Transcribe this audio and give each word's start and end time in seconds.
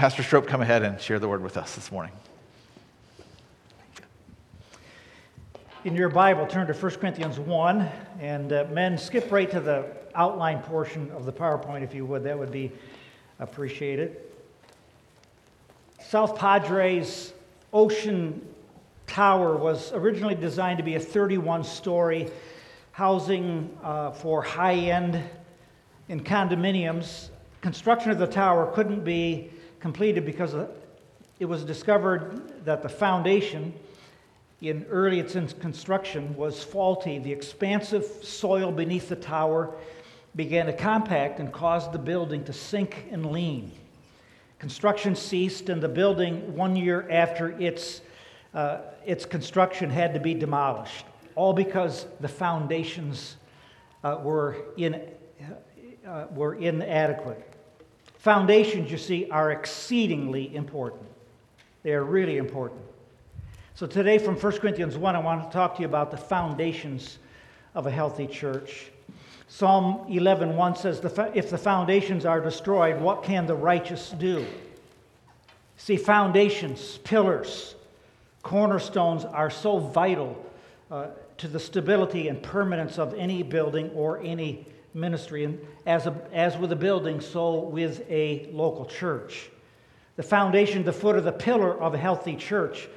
Pastor 0.00 0.22
Strope 0.22 0.46
come 0.46 0.62
ahead 0.62 0.82
and 0.82 0.98
share 0.98 1.18
the 1.18 1.28
word 1.28 1.42
with 1.42 1.58
us 1.58 1.74
this 1.74 1.92
morning. 1.92 2.12
In 5.84 5.94
your 5.94 6.08
Bible, 6.08 6.46
turn 6.46 6.66
to 6.68 6.72
1 6.72 6.92
Corinthians 6.92 7.38
1, 7.38 7.86
and 8.18 8.50
uh, 8.50 8.64
men, 8.70 8.96
skip 8.96 9.30
right 9.30 9.50
to 9.50 9.60
the 9.60 9.84
outline 10.14 10.60
portion 10.60 11.10
of 11.10 11.26
the 11.26 11.32
PowerPoint 11.34 11.82
if 11.82 11.94
you 11.94 12.06
would. 12.06 12.24
That 12.24 12.38
would 12.38 12.50
be 12.50 12.72
appreciated. 13.40 14.16
South 16.00 16.34
Padres 16.34 17.34
Ocean 17.74 18.40
Tower 19.06 19.54
was 19.58 19.92
originally 19.92 20.34
designed 20.34 20.78
to 20.78 20.82
be 20.82 20.94
a 20.94 21.00
31 21.00 21.62
story 21.62 22.30
housing 22.92 23.76
uh, 23.82 24.12
for 24.12 24.40
high 24.40 24.76
end 24.76 25.22
in 26.08 26.24
condominiums. 26.24 27.28
Construction 27.60 28.10
of 28.10 28.18
the 28.18 28.26
tower 28.26 28.72
couldn't 28.72 29.04
be 29.04 29.50
completed 29.80 30.24
because 30.24 30.54
it 31.38 31.44
was 31.46 31.64
discovered 31.64 32.64
that 32.64 32.82
the 32.82 32.88
foundation 32.88 33.74
in 34.60 34.84
early 34.90 35.20
its 35.20 35.34
construction 35.54 36.36
was 36.36 36.62
faulty. 36.62 37.18
The 37.18 37.32
expansive 37.32 38.04
soil 38.22 38.70
beneath 38.70 39.08
the 39.08 39.16
tower 39.16 39.74
began 40.36 40.66
to 40.66 40.72
compact 40.72 41.40
and 41.40 41.50
caused 41.50 41.92
the 41.92 41.98
building 41.98 42.44
to 42.44 42.52
sink 42.52 43.06
and 43.10 43.32
lean. 43.32 43.72
Construction 44.58 45.16
ceased, 45.16 45.70
and 45.70 45.82
the 45.82 45.88
building, 45.88 46.54
one 46.54 46.76
year 46.76 47.08
after 47.10 47.58
its, 47.58 48.02
uh, 48.52 48.80
its 49.06 49.24
construction, 49.24 49.88
had 49.88 50.12
to 50.12 50.20
be 50.20 50.34
demolished, 50.34 51.06
all 51.34 51.54
because 51.54 52.06
the 52.20 52.28
foundations 52.28 53.36
uh, 54.04 54.18
were, 54.22 54.56
in, 54.76 55.00
uh, 56.06 56.26
were 56.34 56.54
inadequate. 56.56 57.49
Foundations, 58.20 58.90
you 58.90 58.98
see, 58.98 59.30
are 59.30 59.50
exceedingly 59.50 60.54
important. 60.54 61.06
They 61.82 61.94
are 61.94 62.04
really 62.04 62.36
important. 62.36 62.82
So 63.74 63.86
today 63.86 64.18
from 64.18 64.36
1 64.36 64.52
Corinthians 64.58 64.98
1, 64.98 65.16
I 65.16 65.18
want 65.20 65.42
to 65.42 65.50
talk 65.50 65.76
to 65.76 65.80
you 65.80 65.88
about 65.88 66.10
the 66.10 66.18
foundations 66.18 67.18
of 67.74 67.86
a 67.86 67.90
healthy 67.90 68.26
church. 68.26 68.90
Psalm 69.48 70.04
11:1 70.10 70.76
says, 70.76 71.02
"If 71.34 71.48
the 71.48 71.56
foundations 71.56 72.26
are 72.26 72.42
destroyed, 72.42 73.00
what 73.00 73.22
can 73.22 73.46
the 73.46 73.54
righteous 73.54 74.10
do?" 74.10 74.44
See, 75.78 75.96
foundations, 75.96 76.98
pillars, 76.98 77.74
cornerstones 78.42 79.24
are 79.24 79.48
so 79.48 79.78
vital 79.78 80.36
uh, 80.90 81.06
to 81.38 81.48
the 81.48 81.58
stability 81.58 82.28
and 82.28 82.42
permanence 82.42 82.98
of 82.98 83.14
any 83.14 83.42
building 83.42 83.90
or 83.94 84.20
any 84.22 84.66
ministry. 84.94 85.44
And 85.44 85.60
as, 85.86 86.06
a, 86.06 86.14
as 86.32 86.56
with 86.56 86.72
a 86.72 86.76
building, 86.76 87.20
so 87.20 87.60
with 87.60 88.04
a 88.08 88.48
local 88.52 88.86
church. 88.86 89.50
The 90.16 90.22
foundation, 90.22 90.84
the 90.84 90.92
foot 90.92 91.16
of 91.16 91.24
the 91.24 91.32
pillar 91.32 91.80
of 91.80 91.94
a 91.94 91.98
healthy 91.98 92.36
church 92.36 92.88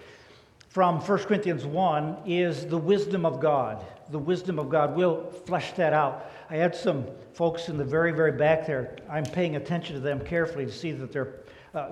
from 0.69 0.99
1 0.99 1.19
Corinthians 1.19 1.65
1 1.65 2.23
is 2.25 2.65
the 2.65 2.77
wisdom 2.77 3.25
of 3.25 3.39
God. 3.39 3.85
The 4.09 4.19
wisdom 4.19 4.59
of 4.59 4.69
God. 4.69 4.95
We'll 4.95 5.25
flesh 5.45 5.71
that 5.73 5.93
out. 5.93 6.31
I 6.49 6.55
had 6.55 6.75
some 6.75 7.05
folks 7.33 7.69
in 7.69 7.77
the 7.77 7.83
very, 7.83 8.11
very 8.11 8.31
back 8.31 8.65
there. 8.65 8.95
I'm 9.09 9.23
paying 9.23 9.55
attention 9.55 9.95
to 9.95 10.01
them 10.01 10.19
carefully 10.19 10.65
to 10.65 10.71
see 10.71 10.91
that 10.91 11.11
they're 11.11 11.35
uh, 11.73 11.91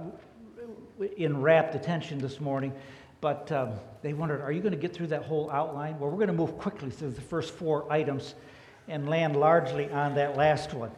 in 1.18 1.40
rapt 1.42 1.76
attention 1.76 2.20
this 2.20 2.40
morning. 2.40 2.74
But 3.22 3.52
um, 3.52 3.74
they 4.02 4.14
wondered, 4.14 4.42
are 4.42 4.52
you 4.52 4.62
going 4.62 4.74
to 4.74 4.80
get 4.80 4.94
through 4.94 5.08
that 5.08 5.24
whole 5.24 5.52
outline? 5.52 6.00
Well, 6.00 6.10
we're 6.10 6.18
going 6.18 6.28
to 6.28 6.34
move 6.34 6.58
quickly 6.58 6.90
through 6.90 7.12
the 7.12 7.22
first 7.22 7.54
four 7.54 7.92
items 7.92 8.34
and 8.92 9.10
land 9.10 9.36
largely 9.36 9.90
on 9.90 10.16
that 10.16 10.38
last 10.38 10.74
one. 10.74 10.92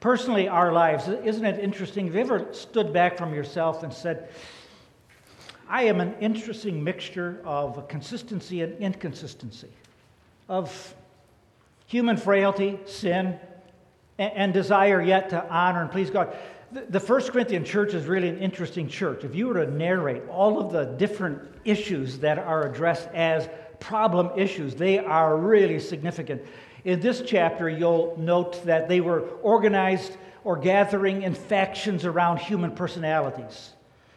Personally, 0.00 0.48
our 0.48 0.72
lives, 0.72 1.08
isn't 1.08 1.44
it 1.44 1.58
interesting? 1.58 2.06
Have 2.06 2.14
you 2.14 2.20
ever 2.20 2.52
stood 2.52 2.92
back 2.92 3.16
from 3.16 3.32
yourself 3.32 3.82
and 3.82 3.92
said, 3.92 4.28
I 5.68 5.84
am 5.84 6.00
an 6.00 6.14
interesting 6.20 6.82
mixture 6.82 7.40
of 7.44 7.88
consistency 7.88 8.62
and 8.62 8.76
inconsistency, 8.78 9.68
of 10.48 10.94
human 11.86 12.16
frailty, 12.16 12.78
sin, 12.86 13.38
and, 14.18 14.52
desire 14.52 15.00
yet 15.00 15.30
to 15.30 15.48
honor 15.48 15.82
and 15.82 15.90
please 15.90 16.10
God. 16.10 16.36
The 16.90 17.00
First 17.00 17.32
Corinthian 17.32 17.64
church 17.64 17.94
is 17.94 18.06
really 18.06 18.28
an 18.28 18.38
interesting 18.38 18.88
church. 18.88 19.24
If 19.24 19.34
you 19.34 19.46
were 19.46 19.64
to 19.64 19.70
narrate 19.70 20.22
all 20.28 20.60
of 20.60 20.72
the 20.72 20.84
different 20.84 21.40
issues 21.64 22.18
that 22.18 22.38
are 22.38 22.68
addressed 22.68 23.08
as 23.14 23.48
problem 23.78 24.36
issues, 24.36 24.74
they 24.74 24.98
are 24.98 25.36
really 25.36 25.78
significant. 25.78 26.42
In 26.88 27.00
this 27.00 27.20
chapter, 27.20 27.68
you'll 27.68 28.14
note 28.16 28.64
that 28.64 28.88
they 28.88 29.02
were 29.02 29.20
organized 29.42 30.16
or 30.42 30.56
gathering 30.56 31.20
in 31.20 31.34
factions 31.34 32.06
around 32.06 32.38
human 32.38 32.70
personalities. 32.70 33.74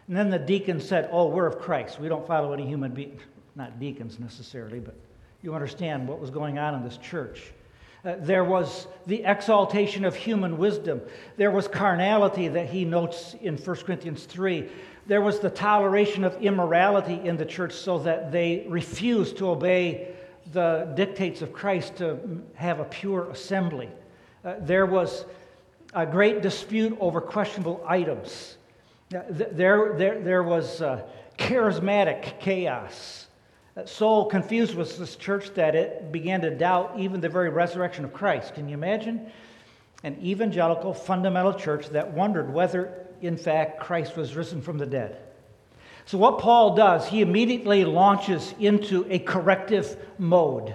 And 0.08 0.16
then 0.16 0.30
the 0.30 0.40
deacons 0.40 0.88
said, 0.88 1.10
Oh, 1.12 1.28
we're 1.28 1.48
of 1.48 1.60
Christ. 1.60 2.00
We 2.00 2.08
don't 2.08 2.26
follow 2.26 2.54
any 2.54 2.66
human 2.66 2.94
beings. 2.94 3.20
Not 3.58 3.78
deacons 3.78 4.20
necessarily, 4.20 4.80
but 4.80 4.96
you 5.42 5.54
understand 5.54 6.08
what 6.08 6.22
was 6.22 6.30
going 6.30 6.60
on 6.60 6.74
in 6.76 6.82
this 6.82 6.96
church. 6.96 7.52
Uh, 8.06 8.16
there 8.20 8.46
was 8.46 8.88
the 9.06 9.22
exaltation 9.26 10.06
of 10.06 10.16
human 10.16 10.58
wisdom. 10.58 11.02
There 11.36 11.52
was 11.52 11.68
carnality 11.68 12.48
that 12.48 12.70
he 12.70 12.86
notes 12.86 13.36
in 13.42 13.58
1 13.58 13.76
Corinthians 13.80 14.24
3. 14.24 14.70
There 15.08 15.20
was 15.20 15.42
the 15.42 15.50
toleration 15.50 16.24
of 16.24 16.42
immorality 16.42 17.20
in 17.22 17.36
the 17.36 17.46
church 17.46 17.74
so 17.74 18.00
that 18.00 18.32
they 18.32 18.66
refused 18.70 19.40
to 19.40 19.50
obey 19.50 20.16
the 20.52 20.92
dictates 20.96 21.42
of 21.42 21.54
Christ 21.54 21.98
to 21.98 22.20
have 22.56 22.80
a 22.80 22.86
pure 22.86 23.30
assembly. 23.30 23.90
Uh, 24.44 24.56
there 24.60 24.86
was 24.86 25.26
a 25.94 26.06
great 26.06 26.42
dispute 26.42 26.98
over 27.00 27.22
questionable 27.22 27.84
items. 27.88 28.58
There, 29.10 29.94
there, 29.98 30.22
there 30.22 30.44
was 30.44 30.82
uh, 30.82 31.06
charismatic 31.38 32.40
chaos. 32.40 33.28
Uh, 33.76 33.86
so 33.86 34.26
confused 34.26 34.76
was 34.76 34.98
this 34.98 35.16
church 35.16 35.54
that 35.54 35.76
it 35.76 36.12
began 36.12 36.42
to 36.42 36.50
doubt 36.50 36.94
even 36.98 37.22
the 37.22 37.30
very 37.30 37.50
resurrection 37.50 38.06
of 38.06 38.14
Christ. 38.14 38.56
Can 38.56 38.68
you 38.68 38.74
imagine? 38.74 39.32
An 40.04 40.18
evangelical 40.24 40.94
fundamental 40.94 41.54
church 41.54 41.90
that 41.90 42.12
wondered 42.14 42.52
whether, 42.54 43.08
in 43.22 43.38
fact, 43.38 43.80
Christ 43.80 44.16
was 44.18 44.36
risen 44.36 44.62
from 44.62 44.78
the 44.78 44.86
dead. 44.86 45.20
So, 46.06 46.18
what 46.18 46.40
Paul 46.40 46.76
does, 46.76 47.08
he 47.08 47.22
immediately 47.22 47.86
launches 47.86 48.54
into 48.60 49.06
a 49.10 49.20
corrective 49.20 49.96
mode. 50.18 50.74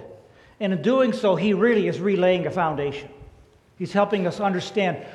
And 0.59 0.73
in 0.73 0.81
doing 0.81 1.13
so, 1.13 1.35
he 1.35 1.53
really 1.53 1.87
is 1.87 1.99
relaying 1.99 2.47
a 2.47 2.51
foundation. 2.51 3.09
He's 3.77 3.93
helping 3.93 4.25
us 4.25 4.39
understand 4.39 5.05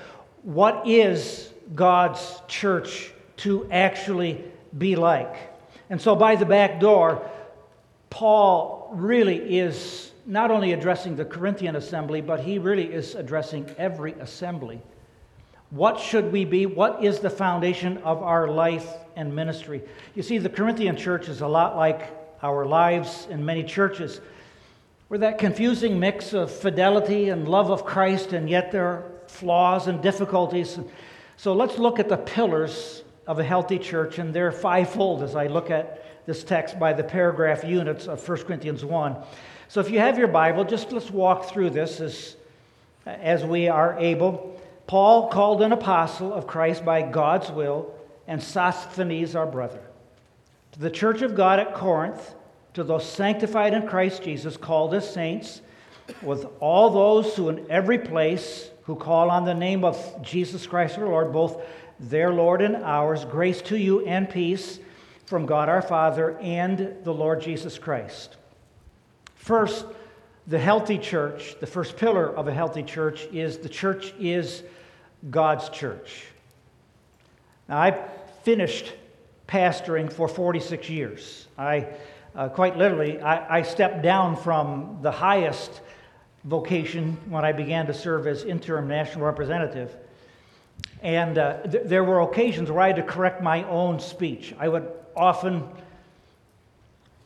what 0.43 0.87
is 0.87 1.53
God's 1.75 2.41
church 2.47 3.13
to 3.39 3.67
actually 3.71 4.45
be 4.77 4.97
like. 4.97 5.37
And 5.91 6.01
so, 6.01 6.15
by 6.15 6.37
the 6.37 6.47
back 6.47 6.79
door, 6.79 7.29
Paul 8.11 8.91
really 8.93 9.59
is 9.59 10.13
not 10.27 10.51
only 10.51 10.73
addressing 10.73 11.17
the 11.17 11.25
Corinthian 11.25 11.77
assembly, 11.77 12.21
but 12.21 12.41
he 12.41 12.59
really 12.59 12.93
is 12.93 13.15
addressing 13.15 13.69
every 13.79 14.13
assembly. 14.15 14.81
What 15.73 15.99
should 15.99 16.33
we 16.33 16.45
be? 16.45 16.67
What 16.67 17.03
is 17.03 17.21
the 17.21 17.31
foundation 17.31 17.97
of 17.99 18.23
our 18.23 18.47
life 18.47 18.87
and 19.17 19.35
ministry? 19.35 19.81
You 20.15 20.23
see, 20.23 20.37
the 20.37 20.51
Corinthian 20.51 20.99
church 20.99 21.31
is 21.31 21.41
a 21.41 21.49
lot 21.49 21.79
like 21.79 22.11
our 22.43 22.67
lives 22.67 23.27
in 23.31 23.43
many 23.43 23.65
churches. 23.65 24.21
We're 25.09 25.17
that 25.19 25.39
confusing 25.39 25.99
mix 25.99 26.35
of 26.35 26.51
fidelity 26.51 27.31
and 27.31 27.49
love 27.49 27.71
of 27.71 27.87
Christ, 27.87 28.35
and 28.35 28.51
yet 28.51 28.71
there 28.71 28.87
are 28.87 29.05
flaws 29.29 29.87
and 29.87 30.03
difficulties. 30.03 30.79
So 31.39 31.55
let's 31.55 31.79
look 31.79 31.99
at 31.99 32.11
the 32.11 32.19
pillars 32.19 33.03
of 33.27 33.39
a 33.39 33.45
healthy 33.45 33.79
church, 33.79 34.19
and 34.19 34.35
they're 34.35 34.53
fivefold 34.53 35.23
as 35.23 35.35
I 35.35 35.47
look 35.47 35.71
at 35.71 36.27
this 36.27 36.45
text 36.45 36.79
by 36.79 36.93
the 36.93 37.03
paragraph 37.03 37.65
units 37.65 38.09
of 38.09 38.29
1 38.29 38.43
Corinthians 38.45 38.85
1. 38.85 39.17
So 39.69 39.81
if 39.81 39.89
you 39.89 40.01
have 40.01 40.19
your 40.19 40.29
Bible, 40.29 40.65
just 40.65 40.93
let's 40.93 41.11
walk 41.11 41.47
through 41.47 41.71
this 41.71 41.99
as, 41.99 42.37
as 43.07 43.43
we 43.43 43.69
are 43.69 43.99
able. 43.99 44.61
Paul 44.93 45.29
called 45.29 45.63
an 45.63 45.73
apostle 45.73 46.35
of 46.35 46.47
Christ 46.47 46.85
by 46.85 47.01
God's 47.01 47.51
will, 47.51 47.95
and 48.27 48.43
Sosthenes 48.43 49.35
our 49.35 49.47
brother. 49.47 49.81
To 50.73 50.81
the 50.81 50.91
church 50.91 51.23
of 51.23 51.35
God 51.35 51.59
at 51.59 51.73
Corinth, 51.73 52.35
to 52.75 52.85
those 52.85 53.09
sanctified 53.09 53.73
in 53.73 53.87
Christ 53.87 54.23
Jesus, 54.23 54.59
called 54.59 54.93
as 54.93 55.11
saints, 55.11 55.63
with 56.21 56.45
all 56.61 56.91
those 56.91 57.35
who 57.35 57.49
in 57.49 57.65
every 57.71 58.01
place 58.01 58.71
who 58.83 58.95
call 58.95 59.31
on 59.31 59.47
the 59.47 59.55
name 59.55 59.83
of 59.83 59.97
Jesus 60.21 60.67
Christ 60.67 60.99
our 60.99 61.07
Lord, 61.07 61.33
both 61.33 61.65
their 61.99 62.31
Lord 62.31 62.61
and 62.61 62.77
ours, 62.77 63.25
grace 63.25 63.63
to 63.63 63.79
you 63.79 64.05
and 64.05 64.29
peace 64.29 64.79
from 65.25 65.47
God 65.47 65.71
our 65.71 65.81
Father 65.81 66.37
and 66.39 66.97
the 67.03 67.15
Lord 67.15 67.41
Jesus 67.41 67.79
Christ. 67.79 68.37
First, 69.37 69.87
the 70.47 70.59
healthy 70.59 70.99
church, 70.99 71.57
the 71.61 71.67
first 71.67 71.97
pillar 71.97 72.29
of 72.37 72.47
a 72.47 72.53
healthy 72.53 72.83
church 72.83 73.23
is 73.33 73.57
the 73.57 73.71
church 73.71 74.13
is 74.19 74.63
God's 75.31 75.69
church. 75.69 76.25
Now, 77.69 77.79
I 77.79 78.09
finished 78.43 78.93
pastoring 79.47 80.13
for 80.13 80.29
46 80.29 80.89
years. 80.89 81.47
I 81.57 81.87
uh, 82.35 82.49
quite 82.49 82.77
literally, 82.77 83.21
I, 83.21 83.59
I 83.59 83.63
stepped 83.63 84.03
down 84.03 84.37
from 84.37 84.99
the 85.03 85.11
highest 85.11 85.83
vocation 86.45 87.17
when 87.29 87.45
I 87.45 87.53
began 87.53 87.87
to 87.87 87.95
serve 87.95 88.27
as 88.27 88.45
interim 88.45 88.89
national 88.89 89.25
representative 89.25 89.95
And 91.03 91.37
uh, 91.37 91.63
th- 91.63 91.85
there 91.87 92.05
were 92.05 92.21
occasions 92.21 92.71
where 92.71 92.81
I 92.81 92.89
had 92.89 92.97
to 92.97 93.03
correct 93.03 93.43
my 93.43 93.65
own 93.65 93.99
speech. 93.99 94.55
I 94.59 94.69
would 94.69 94.89
often 95.17 95.69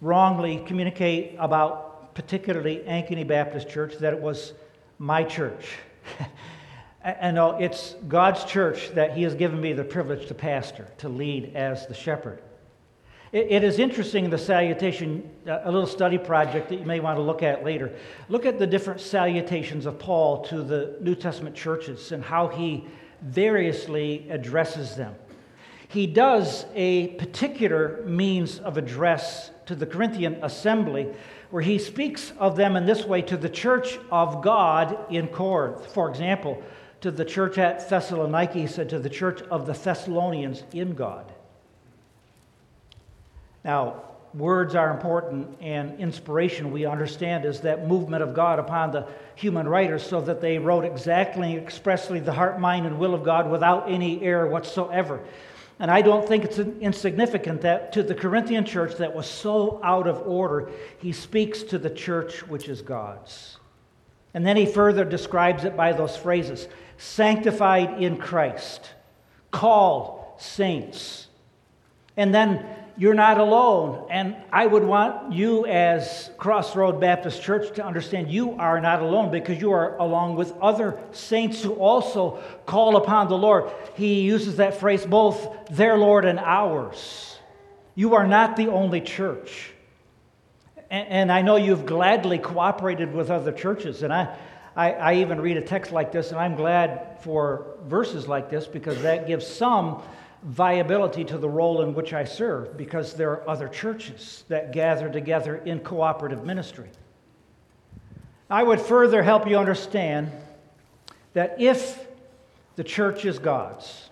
wrongly 0.00 0.62
communicate 0.66 1.36
about, 1.38 2.14
particularly 2.14 2.82
Ankeny 2.86 3.26
Baptist 3.26 3.68
Church, 3.68 3.96
that 3.98 4.14
it 4.14 4.20
was 4.20 4.54
my 4.98 5.22
church. 5.22 5.76
and 7.06 7.38
it's 7.62 7.94
God's 8.08 8.44
church 8.44 8.90
that 8.94 9.16
He 9.16 9.22
has 9.22 9.34
given 9.34 9.60
me 9.60 9.72
the 9.72 9.84
privilege 9.84 10.26
to 10.26 10.34
pastor, 10.34 10.88
to 10.98 11.08
lead 11.08 11.54
as 11.54 11.86
the 11.86 11.94
shepherd. 11.94 12.42
it, 13.32 13.46
it 13.48 13.64
is 13.64 13.78
interesting, 13.78 14.28
the 14.28 14.38
salutation, 14.38 15.30
uh, 15.46 15.60
a 15.62 15.70
little 15.70 15.86
study 15.86 16.18
project 16.18 16.68
that 16.68 16.80
you 16.80 16.84
may 16.84 16.98
want 16.98 17.16
to 17.16 17.22
look 17.22 17.44
at 17.44 17.64
later. 17.64 17.92
Look 18.28 18.44
at 18.44 18.58
the 18.58 18.66
different 18.66 19.00
salutations 19.00 19.86
of 19.86 20.00
Paul 20.00 20.44
to 20.46 20.62
the 20.62 20.96
New 21.00 21.14
Testament 21.14 21.54
churches 21.54 22.10
and 22.10 22.24
how 22.24 22.48
he 22.48 22.84
variously 23.22 24.26
addresses 24.28 24.96
them. 24.96 25.14
He 25.88 26.08
does 26.08 26.66
a 26.74 27.08
particular 27.14 28.02
means 28.04 28.58
of 28.58 28.76
address 28.76 29.52
to 29.66 29.76
the 29.76 29.86
Corinthian 29.86 30.38
assembly 30.42 31.08
where 31.50 31.62
he 31.62 31.78
speaks 31.78 32.32
of 32.38 32.56
them 32.56 32.74
in 32.74 32.86
this 32.86 33.04
way 33.04 33.22
to 33.22 33.36
the 33.36 33.48
church 33.48 33.98
of 34.10 34.42
God 34.42 34.98
in 35.12 35.28
Corinth. 35.28 35.86
For 35.92 36.10
example, 36.10 36.60
to 37.06 37.12
the 37.12 37.24
church 37.24 37.56
at 37.56 37.88
Thessalonica, 37.88 38.54
he 38.54 38.66
said, 38.66 38.88
to 38.88 38.98
the 38.98 39.08
church 39.08 39.40
of 39.42 39.64
the 39.64 39.74
Thessalonians 39.74 40.64
in 40.72 40.92
God. 40.94 41.32
Now, 43.64 44.02
words 44.34 44.74
are 44.74 44.90
important, 44.90 45.56
and 45.60 46.00
inspiration, 46.00 46.72
we 46.72 46.84
understand, 46.84 47.44
is 47.44 47.60
that 47.60 47.86
movement 47.86 48.24
of 48.24 48.34
God 48.34 48.58
upon 48.58 48.90
the 48.90 49.06
human 49.36 49.68
writers 49.68 50.04
so 50.04 50.20
that 50.22 50.40
they 50.40 50.58
wrote 50.58 50.84
exactly, 50.84 51.54
expressly 51.54 52.18
the 52.18 52.32
heart, 52.32 52.58
mind, 52.58 52.86
and 52.86 52.98
will 52.98 53.14
of 53.14 53.22
God 53.22 53.48
without 53.48 53.88
any 53.88 54.20
error 54.20 54.48
whatsoever. 54.48 55.22
And 55.78 55.92
I 55.92 56.02
don't 56.02 56.26
think 56.26 56.42
it's 56.42 56.58
insignificant 56.58 57.60
that 57.60 57.92
to 57.92 58.02
the 58.02 58.16
Corinthian 58.16 58.64
church 58.64 58.96
that 58.96 59.14
was 59.14 59.28
so 59.28 59.80
out 59.84 60.08
of 60.08 60.26
order, 60.26 60.72
he 60.98 61.12
speaks 61.12 61.62
to 61.62 61.78
the 61.78 61.90
church 61.90 62.44
which 62.48 62.68
is 62.68 62.82
God's. 62.82 63.58
And 64.34 64.44
then 64.44 64.56
he 64.56 64.66
further 64.66 65.04
describes 65.04 65.64
it 65.64 65.76
by 65.76 65.92
those 65.92 66.14
phrases 66.14 66.68
sanctified 66.98 68.02
in 68.02 68.16
Christ, 68.16 68.90
called 69.50 70.24
saints. 70.38 71.26
And 72.16 72.34
then 72.34 72.64
you're 72.98 73.14
not 73.14 73.38
alone. 73.38 74.06
And 74.10 74.36
I 74.52 74.66
would 74.66 74.84
want 74.84 75.32
you, 75.32 75.66
as 75.66 76.30
Crossroad 76.38 77.00
Baptist 77.00 77.42
Church, 77.42 77.74
to 77.76 77.84
understand 77.84 78.30
you 78.30 78.52
are 78.52 78.80
not 78.80 79.02
alone 79.02 79.30
because 79.30 79.60
you 79.60 79.72
are 79.72 79.96
along 79.98 80.36
with 80.36 80.52
other 80.60 80.98
saints 81.12 81.62
who 81.62 81.74
also 81.74 82.42
call 82.64 82.96
upon 82.96 83.28
the 83.28 83.36
Lord. 83.36 83.70
He 83.94 84.22
uses 84.22 84.56
that 84.56 84.80
phrase, 84.80 85.04
both 85.04 85.68
their 85.70 85.98
Lord 85.98 86.24
and 86.24 86.38
ours. 86.38 87.38
You 87.94 88.14
are 88.14 88.26
not 88.26 88.56
the 88.56 88.68
only 88.68 89.00
church. 89.00 89.72
And, 90.88 91.32
I 91.32 91.42
know 91.42 91.56
you've 91.56 91.84
gladly 91.84 92.38
cooperated 92.38 93.12
with 93.12 93.28
other 93.28 93.50
churches. 93.50 94.04
And 94.04 94.12
I, 94.12 94.36
I, 94.76 94.92
I 94.92 95.14
even 95.14 95.40
read 95.40 95.56
a 95.56 95.62
text 95.62 95.90
like 95.90 96.12
this, 96.12 96.30
and 96.30 96.38
I'm 96.38 96.54
glad 96.54 97.18
for 97.22 97.78
verses 97.86 98.28
like 98.28 98.50
this 98.50 98.66
because 98.66 99.00
that 99.02 99.26
gives 99.26 99.46
some 99.46 100.02
viability 100.42 101.24
to 101.24 101.38
the 101.38 101.48
role 101.48 101.82
in 101.82 101.94
which 101.94 102.12
I 102.12 102.24
serve 102.24 102.76
because 102.76 103.14
there 103.14 103.30
are 103.30 103.48
other 103.48 103.68
churches 103.68 104.44
that 104.48 104.72
gather 104.72 105.10
together 105.10 105.56
in 105.56 105.80
cooperative 105.80 106.44
ministry. 106.44 106.88
I 108.48 108.62
would 108.62 108.80
further 108.80 109.22
help 109.22 109.48
you 109.48 109.58
understand 109.58 110.30
that 111.32 111.60
if 111.60 112.06
the 112.76 112.84
church 112.84 113.24
is 113.24 113.38
God's, 113.38 114.10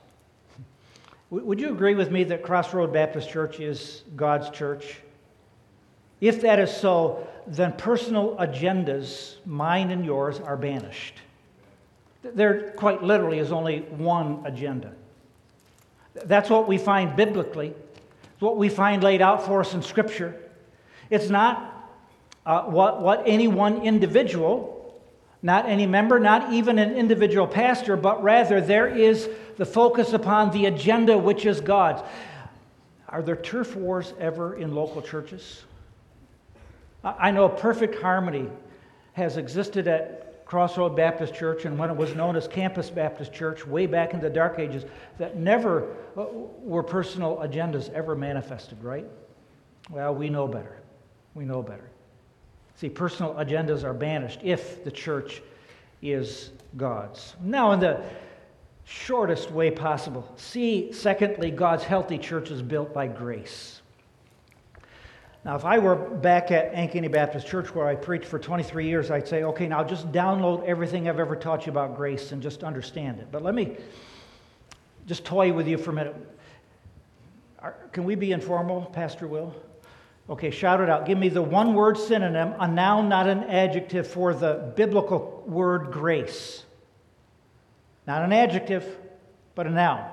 would 1.31 1.61
you 1.61 1.71
agree 1.71 1.95
with 1.95 2.11
me 2.11 2.25
that 2.25 2.43
Crossroad 2.43 2.93
Baptist 2.93 3.29
Church 3.29 3.61
is 3.61 4.03
God's 4.17 4.51
church? 4.51 4.97
If 6.21 6.41
that 6.41 6.59
is 6.59 6.75
so, 6.75 7.27
then 7.47 7.73
personal 7.73 8.37
agendas, 8.37 9.35
mine 9.45 9.91
and 9.91 10.05
yours, 10.05 10.41
are 10.41 10.57
banished. 10.57 11.15
There 12.23 12.71
quite 12.73 13.03
literally 13.03 13.39
is 13.39 13.53
only 13.53 13.81
one 13.81 14.43
agenda. 14.45 14.93
That's 16.25 16.49
what 16.49 16.67
we 16.67 16.79
find 16.79 17.17
biblically. 17.17 17.69
It's 18.33 18.41
what 18.41 18.57
we 18.57 18.69
find 18.69 19.03
laid 19.03 19.21
out 19.21 19.45
for 19.45 19.61
us 19.61 19.75
in 19.75 19.83
Scripture. 19.83 20.35
It's 21.11 21.29
not 21.29 21.93
uh, 22.47 22.63
what, 22.63 23.03
what 23.03 23.23
any 23.27 23.49
one 23.49 23.83
individual, 23.83 25.01
not 25.43 25.67
any 25.67 25.87
member, 25.87 26.19
not 26.19 26.53
even 26.53 26.79
an 26.79 26.95
individual 26.95 27.47
pastor, 27.47 27.97
but 27.97 28.23
rather 28.23 28.61
there 28.61 28.89
is 28.89 29.29
the 29.57 29.67
focus 29.67 30.13
upon 30.13 30.51
the 30.51 30.67
agenda 30.67 31.19
which 31.19 31.45
is 31.45 31.61
God's. 31.61 32.03
Are 33.09 33.23
there 33.23 33.37
turf 33.37 33.77
wars 33.77 34.15
ever 34.19 34.57
in 34.57 34.75
local 34.75 35.03
churches? 35.03 35.63
I 37.05 37.31
know 37.31 37.49
perfect 37.49 38.01
harmony 38.01 38.49
has 39.13 39.37
existed 39.37 39.87
at 39.87 40.47
Crossroad 40.47 40.97
Baptist 40.97 41.35
Church 41.35 41.65
and 41.65 41.79
when 41.79 41.91
it 41.91 41.97
was 41.97 42.15
known 42.15 42.37
as 42.37 42.49
Campus 42.49 42.91
Baptist 42.91 43.33
Church 43.33 43.67
way 43.67 43.87
back 43.87 44.15
in 44.15 44.21
the 44.21 44.31
dark 44.31 44.59
ages 44.59 44.85
that 45.19 45.37
never 45.37 45.97
uh, 46.17 46.27
were 46.61 46.83
personal 46.83 47.37
agendas 47.39 47.93
ever 47.93 48.15
manifested, 48.15 48.83
right? 48.83 49.07
Well, 49.91 50.15
we 50.15 50.29
know 50.29 50.47
better. 50.47 50.79
We 51.35 51.45
know 51.45 51.63
better. 51.63 51.91
See, 52.77 52.89
personal 52.89 53.35
agendas 53.35 53.85
are 53.85 53.95
banished 53.95 54.41
if 54.43 54.85
the 54.85 54.91
church 54.91 55.43
is 56.03 56.51
God's. 56.77 57.35
Now, 57.43 57.73
in 57.73 57.81
the 57.81 58.03
shortest 58.85 59.51
way 59.51 59.71
possible, 59.71 60.31
see, 60.37 60.93
secondly, 60.93 61.51
God's 61.51 61.85
healthy 61.85 62.19
church 62.19 62.51
is 62.51 62.63
built 62.63 62.93
by 62.93 63.07
grace. 63.07 63.81
Now, 65.45 65.57
if 65.57 65.67
I 65.67 65.79
were 65.79 65.95
back 65.95 66.51
at 66.51 66.73
Ankeny 66.73 67.13
Baptist 67.13 67.47
Church 67.47 67.75
where 67.75 67.87
I 67.87 67.95
preached 67.95 68.25
for 68.25 68.39
23 68.39 68.87
years, 68.87 69.11
I'd 69.11 69.29
say, 69.29 69.43
okay, 69.43 69.69
now 69.69 69.85
just 69.85 70.11
download 70.11 70.65
everything 70.65 71.07
I've 71.07 71.19
ever 71.21 71.37
taught 71.37 71.67
you 71.67 71.73
about 71.73 71.97
grace 71.97 72.33
and 72.33 72.43
just 72.43 72.65
understand 72.65 73.19
it. 73.19 73.29
But 73.31 73.43
let 73.43 73.55
me 73.55 73.77
just 75.07 75.27
toy 75.27 75.53
with 75.53 75.69
you 75.69 75.77
for 75.77 75.91
a 75.91 75.95
minute. 75.95 76.17
Can 77.93 78.05
we 78.05 78.15
be 78.15 78.33
informal, 78.33 78.87
Pastor 78.87 79.27
Will? 79.27 79.55
Okay, 80.31 80.51
shout 80.51 80.81
it 80.81 80.89
out. 80.89 81.05
Give 81.05 81.19
me 81.19 81.29
the 81.29 81.43
one 81.43 81.75
word 81.75 81.99
synonym, 81.99 82.55
a 82.59 82.67
noun, 82.67 83.11
not 83.11 83.29
an 83.29 83.45
adjective, 83.45 84.07
for 84.07 84.33
the 84.33 84.73
biblical 84.75 85.45
word 85.47 85.93
grace. 85.93 86.65
Not 88.07 88.23
an 88.23 88.33
adjective, 88.33 88.97
but 89.55 89.67
a 89.67 89.71
noun. 89.71 90.11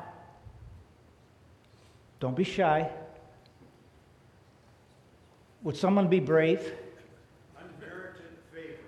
Don't 2.20 2.36
be 2.36 2.44
shy. 2.44 2.90
Would 5.64 5.78
someone 5.78 6.08
be 6.08 6.20
brave? 6.20 6.74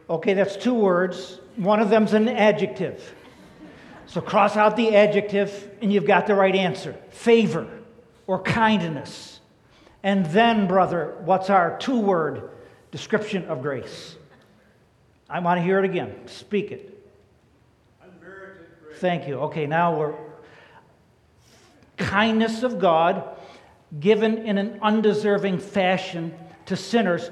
Okay, 0.09 0.33
that's 0.33 0.55
two 0.55 0.73
words. 0.73 1.39
One 1.55 1.79
of 1.79 1.89
them's 1.89 2.13
an 2.13 2.27
adjective. 2.27 3.15
So 4.05 4.21
cross 4.21 4.57
out 4.57 4.75
the 4.75 4.95
adjective 4.95 5.71
and 5.81 5.91
you've 5.91 6.05
got 6.05 6.27
the 6.27 6.35
right 6.35 6.55
answer 6.55 6.93
favor 7.09 7.67
or 8.27 8.41
kindness. 8.41 9.39
And 10.03 10.25
then, 10.27 10.67
brother, 10.67 11.15
what's 11.23 11.49
our 11.49 11.77
two 11.77 11.99
word 11.99 12.49
description 12.91 13.45
of 13.45 13.61
grace? 13.61 14.15
I 15.29 15.39
want 15.39 15.59
to 15.59 15.63
hear 15.63 15.79
it 15.79 15.85
again. 15.85 16.27
Speak 16.27 16.71
it. 16.71 16.89
Thank 18.97 19.27
you. 19.27 19.39
Okay, 19.39 19.65
now 19.65 19.97
we're 19.97 20.13
kindness 21.97 22.63
of 22.63 22.79
God 22.79 23.37
given 23.99 24.39
in 24.39 24.57
an 24.57 24.79
undeserving 24.81 25.59
fashion 25.59 26.33
to 26.67 26.75
sinners. 26.75 27.29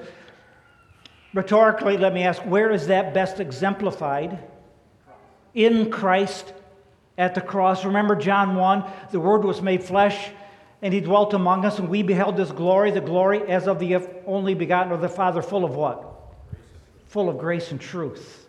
Rhetorically, 1.33 1.97
let 1.97 2.13
me 2.13 2.23
ask 2.23 2.41
where 2.41 2.71
is 2.71 2.87
that 2.87 3.13
best 3.13 3.39
exemplified? 3.39 4.39
In 5.53 5.91
Christ 5.91 6.53
at 7.17 7.35
the 7.35 7.41
cross. 7.41 7.85
Remember 7.85 8.15
John 8.15 8.55
1 8.55 8.83
the 9.11 9.19
Word 9.19 9.43
was 9.43 9.61
made 9.61 9.83
flesh 9.83 10.31
and 10.81 10.93
he 10.93 10.99
dwelt 10.99 11.33
among 11.33 11.63
us, 11.63 11.77
and 11.77 11.89
we 11.89 12.01
beheld 12.01 12.39
his 12.39 12.51
glory, 12.51 12.89
the 12.89 13.01
glory 13.01 13.47
as 13.47 13.67
of 13.67 13.77
the 13.77 13.97
only 14.25 14.55
begotten 14.55 14.91
of 14.91 14.99
the 14.99 15.09
Father, 15.09 15.41
full 15.41 15.63
of 15.63 15.75
what? 15.75 16.33
Full 17.05 17.29
of 17.29 17.37
grace 17.37 17.69
and 17.71 17.79
truth. 17.79 18.47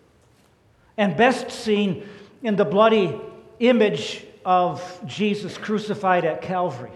And 0.97 1.15
best 1.17 1.51
seen 1.51 2.09
in 2.43 2.57
the 2.57 2.65
bloody 2.65 3.21
image 3.61 4.25
of 4.47 5.01
Jesus 5.07 5.59
crucified 5.59 6.25
at 6.25 6.41
Calvary. 6.41 6.91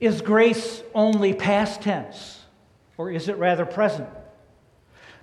Is 0.00 0.22
grace 0.22 0.82
only 0.94 1.34
past 1.34 1.82
tense, 1.82 2.40
or 2.96 3.10
is 3.10 3.28
it 3.28 3.36
rather 3.36 3.66
present? 3.66 4.08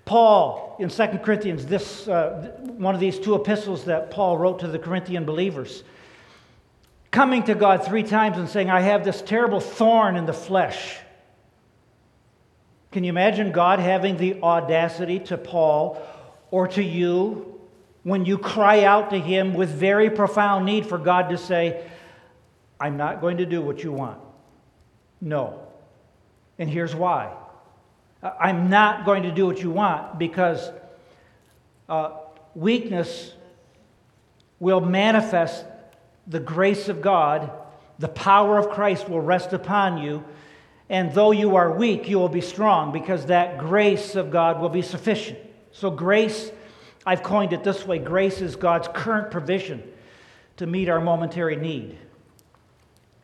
Paul 0.05 0.77
in 0.79 0.89
2 0.89 1.07
Corinthians, 1.23 1.65
this, 1.65 2.07
uh, 2.07 2.55
one 2.61 2.93
of 2.93 3.01
these 3.01 3.19
two 3.19 3.35
epistles 3.35 3.85
that 3.85 4.11
Paul 4.11 4.37
wrote 4.37 4.59
to 4.59 4.67
the 4.67 4.79
Corinthian 4.79 5.25
believers, 5.25 5.83
coming 7.11 7.43
to 7.43 7.55
God 7.55 7.83
three 7.83 8.03
times 8.03 8.37
and 8.37 8.47
saying, 8.47 8.69
I 8.69 8.81
have 8.81 9.03
this 9.03 9.21
terrible 9.21 9.59
thorn 9.59 10.15
in 10.15 10.25
the 10.25 10.33
flesh. 10.33 10.97
Can 12.91 13.03
you 13.03 13.09
imagine 13.09 13.51
God 13.51 13.79
having 13.79 14.17
the 14.17 14.41
audacity 14.41 15.19
to 15.21 15.37
Paul 15.37 16.01
or 16.51 16.67
to 16.69 16.83
you 16.83 17.59
when 18.03 18.23
you 18.23 18.37
cry 18.37 18.83
out 18.83 19.09
to 19.09 19.19
Him 19.19 19.55
with 19.55 19.69
very 19.69 20.09
profound 20.09 20.65
need 20.65 20.85
for 20.85 20.97
God 20.97 21.29
to 21.29 21.37
say, 21.37 21.83
I'm 22.79 22.95
not 22.95 23.19
going 23.19 23.37
to 23.37 23.45
do 23.45 23.61
what 23.61 23.83
you 23.83 23.91
want. 23.91 24.19
No. 25.21 25.67
And 26.59 26.69
here's 26.69 26.95
why 26.95 27.33
I'm 28.23 28.69
not 28.69 29.05
going 29.05 29.23
to 29.23 29.31
do 29.31 29.45
what 29.45 29.61
you 29.61 29.69
want 29.69 30.17
because 30.17 30.69
uh, 31.87 32.17
weakness 32.55 33.33
will 34.59 34.81
manifest 34.81 35.65
the 36.25 36.39
grace 36.39 36.89
of 36.89 37.01
God, 37.01 37.51
the 37.99 38.07
power 38.07 38.57
of 38.57 38.69
Christ 38.69 39.07
will 39.07 39.21
rest 39.21 39.53
upon 39.53 39.99
you. 39.99 40.23
And 40.89 41.13
though 41.13 41.31
you 41.31 41.55
are 41.55 41.71
weak, 41.71 42.09
you 42.09 42.17
will 42.17 42.29
be 42.29 42.41
strong 42.41 42.91
because 42.91 43.27
that 43.27 43.57
grace 43.57 44.15
of 44.15 44.31
God 44.31 44.59
will 44.59 44.69
be 44.69 44.81
sufficient. 44.81 45.37
So, 45.71 45.91
grace, 45.91 46.51
I've 47.05 47.23
coined 47.23 47.53
it 47.53 47.63
this 47.63 47.85
way 47.85 47.99
grace 47.99 48.41
is 48.41 48.55
God's 48.55 48.87
current 48.93 49.29
provision 49.31 49.83
to 50.57 50.65
meet 50.65 50.89
our 50.89 50.99
momentary 50.99 51.55
need. 51.55 51.97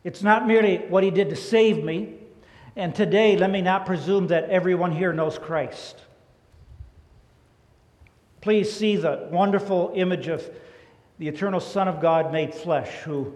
It's 0.04 0.22
not 0.22 0.46
merely 0.46 0.76
what 0.88 1.02
He 1.02 1.10
did 1.10 1.30
to 1.30 1.36
save 1.36 1.82
me. 1.82 2.14
And 2.76 2.94
today, 2.94 3.36
let 3.36 3.50
me 3.50 3.62
not 3.62 3.86
presume 3.86 4.28
that 4.28 4.50
everyone 4.50 4.92
here 4.92 5.12
knows 5.12 5.38
Christ. 5.38 6.00
Please 8.40 8.70
see 8.70 8.96
the 8.96 9.28
wonderful 9.30 9.92
image 9.94 10.28
of 10.28 10.48
the 11.18 11.28
eternal 11.28 11.60
Son 11.60 11.88
of 11.88 12.00
God 12.00 12.32
made 12.32 12.54
flesh, 12.54 12.90
who 13.04 13.32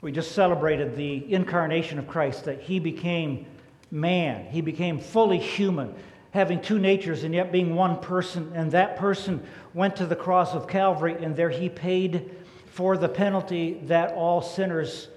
we 0.00 0.10
just 0.10 0.32
celebrated 0.32 0.96
the 0.96 1.32
incarnation 1.32 1.98
of 1.98 2.08
Christ, 2.08 2.44
that 2.46 2.60
he 2.60 2.80
became 2.80 3.46
man. 3.90 4.46
He 4.46 4.62
became 4.62 4.98
fully 4.98 5.38
human, 5.38 5.94
having 6.32 6.60
two 6.60 6.78
natures 6.78 7.22
and 7.22 7.34
yet 7.34 7.52
being 7.52 7.74
one 7.74 8.00
person. 8.00 8.50
And 8.54 8.72
that 8.72 8.96
person 8.96 9.46
went 9.74 9.96
to 9.96 10.06
the 10.06 10.16
cross 10.16 10.54
of 10.54 10.66
Calvary, 10.66 11.16
and 11.22 11.36
there 11.36 11.50
he 11.50 11.68
paid 11.68 12.30
for 12.76 12.98
the 12.98 13.08
penalty 13.08 13.80
that 13.84 14.12
all 14.12 14.42
sinners 14.42 15.08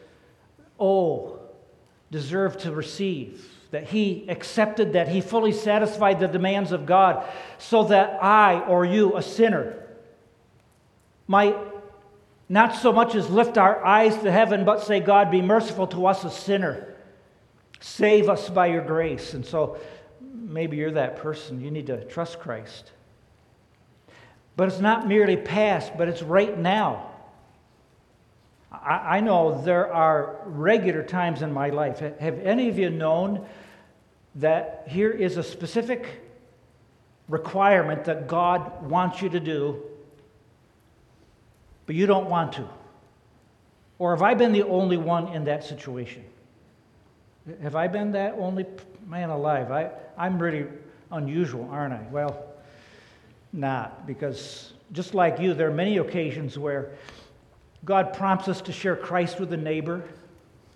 owe, 0.80 1.38
deserve 2.10 2.58
to 2.58 2.72
receive. 2.72 3.46
That 3.72 3.84
he 3.84 4.26
accepted, 4.30 4.94
that 4.94 5.10
he 5.10 5.20
fully 5.20 5.52
satisfied 5.52 6.22
the 6.22 6.28
demands 6.28 6.72
of 6.72 6.86
God, 6.86 7.30
so 7.58 7.84
that 7.84 8.24
I 8.24 8.62
or 8.62 8.86
you, 8.86 9.18
a 9.18 9.22
sinner, 9.22 9.86
might 11.28 11.58
not 12.48 12.78
so 12.78 12.94
much 12.94 13.14
as 13.14 13.30
lift 13.30 13.58
our 13.58 13.86
eyes 13.86 14.16
to 14.20 14.32
heaven, 14.32 14.64
but 14.64 14.82
say, 14.82 15.02
God, 15.02 15.30
be 15.30 15.42
merciful 15.42 15.86
to 15.88 16.08
us, 16.08 16.24
a 16.24 16.32
sinner. 16.32 16.96
Save 17.82 18.30
us 18.30 18.50
by 18.50 18.68
your 18.68 18.84
grace. 18.84 19.34
And 19.34 19.46
so 19.46 19.80
maybe 20.22 20.78
you're 20.78 20.92
that 20.92 21.18
person. 21.18 21.60
You 21.60 21.72
need 21.72 21.88
to 21.88 22.06
trust 22.06 22.40
Christ. 22.40 22.94
But 24.56 24.70
it's 24.70 24.80
not 24.80 25.10
merely 25.10 25.36
past, 25.36 25.92
but 25.98 26.08
it's 26.08 26.22
right 26.22 26.58
now. 26.58 27.09
I, 28.84 29.18
I 29.18 29.20
know 29.20 29.62
there 29.62 29.94
are 29.94 30.42
regular 30.46 31.04
times 31.04 31.42
in 31.42 31.52
my 31.52 31.70
life. 31.70 32.00
Have 32.00 32.40
any 32.40 32.70
of 32.70 32.78
you 32.78 32.90
known 32.90 33.46
that 34.36 34.86
here 34.88 35.12
is 35.12 35.38
a 35.38 35.44
specific 35.44 36.22
requirement 37.28 38.06
that 38.06 38.28
God 38.28 38.84
wants 38.90 39.22
you 39.22 39.30
to 39.30 39.40
do 39.40 39.84
but 41.90 41.96
you 41.96 42.06
don't 42.06 42.30
want 42.30 42.54
to? 42.54 42.70
Or 43.98 44.12
have 44.16 44.22
I 44.22 44.36
been 44.36 44.52
the 44.52 44.62
only 44.62 44.98
one 44.98 45.30
in 45.30 45.46
that 45.46 45.64
situation? 45.64 46.24
Have 47.64 47.76
I 47.76 47.88
been 47.88 48.12
that 48.12 48.36
only 48.38 48.68
man 49.08 49.32
alive? 49.32 49.72
I, 49.72 49.90
I'm 50.16 50.38
really 50.38 50.68
unusual, 51.12 51.68
aren't 51.72 51.96
I? 51.96 52.06
Well, 52.12 52.46
not, 53.52 54.06
because 54.06 54.74
just 54.92 55.16
like 55.16 55.40
you, 55.40 55.56
there 55.56 55.68
are 55.68 55.74
many 55.74 55.98
occasions 55.98 56.60
where 56.60 56.92
God 57.86 58.14
prompts 58.14 58.48
us 58.48 58.62
to 58.62 58.72
share 58.72 58.96
Christ 58.96 59.40
with 59.40 59.52
a 59.54 59.58
neighbor. 59.58 60.04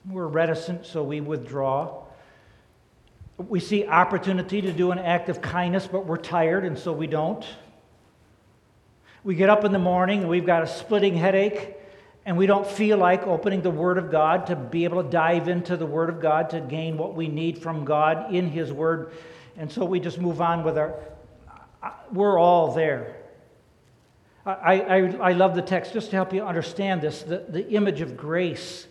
We're 0.10 0.28
reticent, 0.28 0.86
so 0.86 1.04
we 1.04 1.22
withdraw. 1.22 2.04
We 3.38 3.60
see 3.60 3.86
opportunity 3.86 4.62
to 4.62 4.72
do 4.72 4.92
an 4.92 5.00
act 5.00 5.30
of 5.30 5.42
kindness, 5.42 5.88
but 5.88 6.06
we're 6.06 6.18
tired, 6.18 6.66
and 6.66 6.78
so 6.78 6.94
we 6.94 7.08
don't. 7.08 7.46
We 9.24 9.36
get 9.36 9.50
up 9.50 9.64
in 9.64 9.72
the 9.72 9.80
morning 9.80 10.20
and 10.22 10.30
we've 10.30 10.46
got 10.46 10.64
a 10.64 10.68
splitting 10.68 11.16
headache 11.16 11.78
and 12.26 12.38
we 12.38 12.46
don't 12.46 12.68
feel 12.68 12.98
like 12.98 13.26
opening 13.26 13.62
the 13.62 13.72
Word 13.72 13.98
of 13.98 14.12
God 14.12 14.48
to 14.48 14.56
be 14.56 14.84
able 14.84 15.04
to 15.04 15.10
dive 15.10 15.48
into 15.48 15.78
the 15.78 15.86
Word 15.86 16.10
of 16.10 16.22
God 16.22 16.50
to 16.52 16.60
gain 16.60 16.98
what 16.98 17.16
we 17.16 17.28
need 17.28 17.58
from 17.58 17.86
God 17.86 18.34
in 18.34 18.50
His 18.50 18.72
Word. 18.72 19.14
And 19.58 19.72
so 19.72 19.86
we 19.86 20.00
just 20.00 20.20
move 20.20 20.42
on 20.42 20.64
with 20.64 20.78
our. 20.78 20.94
We're 22.12 22.40
all 22.40 22.74
there. 22.74 23.18
I, 24.46 24.82
I, 24.82 24.98
I 25.30 25.32
love 25.34 25.56
the 25.56 25.62
text 25.62 25.94
just 25.94 26.10
to 26.10 26.18
help 26.18 26.34
you 26.34 26.44
understand 26.44 27.02
this 27.02 27.24
the, 27.24 27.46
the 27.48 27.70
image 27.70 28.02
of 28.02 28.18
grace. 28.18 28.88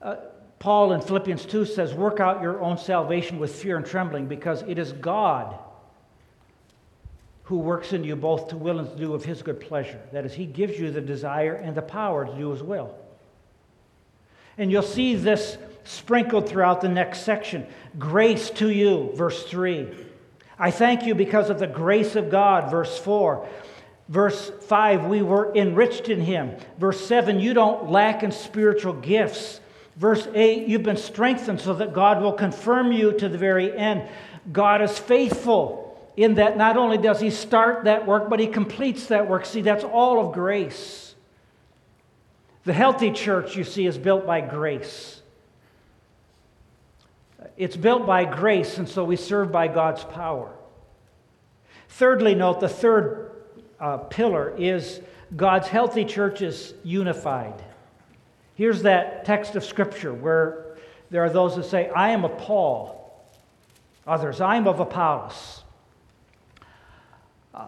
Uh, 0.00 0.16
Paul 0.60 0.92
in 0.92 1.00
Philippians 1.00 1.44
2 1.44 1.64
says, 1.64 1.92
Work 1.92 2.20
out 2.20 2.40
your 2.40 2.60
own 2.60 2.78
salvation 2.78 3.40
with 3.40 3.52
fear 3.54 3.76
and 3.76 3.84
trembling 3.84 4.26
because 4.26 4.62
it 4.62 4.78
is 4.78 4.92
God 4.92 5.58
who 7.44 7.58
works 7.58 7.92
in 7.92 8.04
you 8.04 8.14
both 8.14 8.48
to 8.48 8.56
will 8.56 8.78
and 8.78 8.88
to 8.88 8.96
do 8.96 9.14
of 9.14 9.24
his 9.24 9.42
good 9.42 9.60
pleasure. 9.60 10.00
That 10.12 10.24
is, 10.24 10.32
he 10.32 10.46
gives 10.46 10.78
you 10.78 10.92
the 10.92 11.00
desire 11.00 11.54
and 11.54 11.74
the 11.74 11.82
power 11.82 12.24
to 12.24 12.34
do 12.36 12.50
his 12.50 12.62
will. 12.62 12.94
And 14.56 14.70
you'll 14.70 14.82
see 14.82 15.16
this 15.16 15.58
sprinkled 15.82 16.48
throughout 16.48 16.80
the 16.80 16.88
next 16.88 17.22
section. 17.22 17.66
Grace 17.98 18.50
to 18.50 18.70
you, 18.70 19.10
verse 19.14 19.42
3. 19.44 19.88
I 20.58 20.70
thank 20.70 21.04
you 21.06 21.16
because 21.16 21.50
of 21.50 21.58
the 21.58 21.66
grace 21.66 22.14
of 22.14 22.30
God, 22.30 22.70
verse 22.70 22.96
4. 22.98 23.48
Verse 24.08 24.50
5, 24.68 25.06
we 25.06 25.22
were 25.22 25.54
enriched 25.54 26.08
in 26.08 26.20
him. 26.20 26.56
Verse 26.78 27.04
7, 27.06 27.40
you 27.40 27.54
don't 27.54 27.90
lack 27.90 28.22
in 28.22 28.32
spiritual 28.32 28.92
gifts. 28.92 29.60
Verse 29.96 30.26
8, 30.34 30.68
you've 30.68 30.82
been 30.82 30.96
strengthened 30.96 31.60
so 31.60 31.74
that 31.74 31.92
God 31.92 32.22
will 32.22 32.32
confirm 32.32 32.92
you 32.92 33.12
to 33.12 33.28
the 33.28 33.38
very 33.38 33.76
end. 33.76 34.08
God 34.50 34.82
is 34.82 34.98
faithful 34.98 35.98
in 36.16 36.34
that 36.34 36.56
not 36.56 36.76
only 36.76 36.98
does 36.98 37.20
he 37.20 37.30
start 37.30 37.84
that 37.84 38.06
work, 38.06 38.28
but 38.28 38.40
he 38.40 38.46
completes 38.46 39.06
that 39.06 39.28
work. 39.28 39.46
See, 39.46 39.62
that's 39.62 39.84
all 39.84 40.26
of 40.26 40.34
grace. 40.34 41.14
The 42.64 42.72
healthy 42.72 43.10
church, 43.10 43.56
you 43.56 43.64
see, 43.64 43.86
is 43.86 43.98
built 43.98 44.26
by 44.26 44.40
grace. 44.40 45.20
It's 47.56 47.76
built 47.76 48.06
by 48.06 48.24
grace, 48.24 48.78
and 48.78 48.88
so 48.88 49.04
we 49.04 49.16
serve 49.16 49.50
by 49.50 49.68
God's 49.68 50.04
power. 50.04 50.52
Thirdly, 51.88 52.34
note 52.34 52.60
the 52.60 52.68
third 52.68 53.31
uh, 53.82 53.98
pillar 53.98 54.54
is 54.56 55.00
God's 55.36 55.66
healthy 55.66 56.04
church 56.04 56.40
is 56.40 56.72
unified. 56.84 57.62
Here's 58.54 58.82
that 58.82 59.24
text 59.24 59.56
of 59.56 59.64
Scripture 59.64 60.14
where 60.14 60.76
there 61.10 61.24
are 61.24 61.30
those 61.30 61.56
that 61.56 61.64
say, 61.64 61.90
I 61.90 62.10
am 62.10 62.24
of 62.24 62.38
Paul, 62.38 63.20
others, 64.06 64.40
I 64.40 64.56
am 64.56 64.68
of 64.68 64.78
Apollos. 64.80 65.64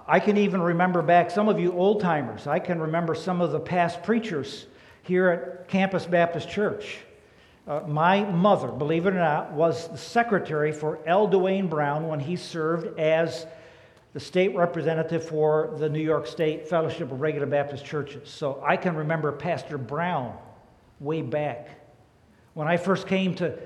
I 0.07 0.19
can 0.19 0.39
even 0.39 0.63
remember 0.63 1.03
back, 1.03 1.31
some 1.31 1.49
of 1.49 1.59
you 1.59 1.73
old 1.73 2.01
timers, 2.01 2.47
I 2.47 2.59
can 2.59 2.81
remember 2.81 3.15
some 3.15 3.41
of 3.41 3.51
the 3.51 3.61
past 3.61 4.03
preachers 4.03 4.67
here 5.03 5.29
at 5.29 5.69
Campus 5.69 6.07
Baptist 6.07 6.49
Church. 6.49 6.99
Uh, 7.67 7.81
my 7.87 8.25
mother, 8.25 8.69
believe 8.69 9.07
it 9.07 9.11
or 9.11 9.19
not, 9.19 9.53
was 9.53 9.89
the 9.89 9.99
secretary 9.99 10.71
for 10.71 11.01
L. 11.07 11.29
Dwayne 11.29 11.69
Brown 11.69 12.09
when 12.09 12.21
he 12.21 12.37
served 12.37 12.99
as 12.99 13.47
the 14.15 14.21
state 14.21 14.55
representative 14.55 15.29
for 15.29 15.75
the 15.77 15.89
New 15.89 16.01
York 16.01 16.27
State 16.29 16.69
Fellowship 16.69 17.11
of 17.11 17.21
Regular 17.21 17.47
Baptist 17.47 17.85
Churches. 17.85 18.29
So 18.29 18.63
I 18.65 18.77
can 18.77 18.95
remember 18.97 19.33
Pastor 19.33 19.77
Brown 19.77 20.39
way 21.01 21.21
back. 21.21 21.81
When 22.55 22.69
I 22.69 22.77
first 22.77 23.09
came 23.09 23.35
to, 23.35 23.59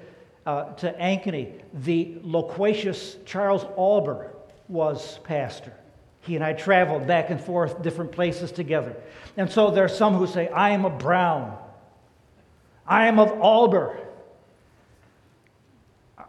uh, 0.47 0.73
to 0.77 0.93
Ankeny, 0.95 1.61
the 1.75 2.17
loquacious 2.23 3.19
Charles 3.27 3.65
Alber 3.77 4.31
was 4.69 5.19
pastor. 5.25 5.75
He 6.23 6.35
and 6.35 6.43
I 6.43 6.55
traveled 6.55 7.07
back 7.07 7.29
and 7.29 7.39
forth 7.39 7.83
different 7.83 8.11
places 8.11 8.51
together. 8.51 8.97
And 9.37 9.51
so 9.53 9.71
there 9.71 9.85
are 9.85 9.89
some 9.89 10.15
who 10.15 10.27
say, 10.27 10.49
I 10.49 10.71
am 10.71 10.87
of 10.87 10.99
Brown. 10.99 11.59
I 12.87 13.07
am 13.07 13.19
of 13.19 13.29
Alber. 13.33 14.01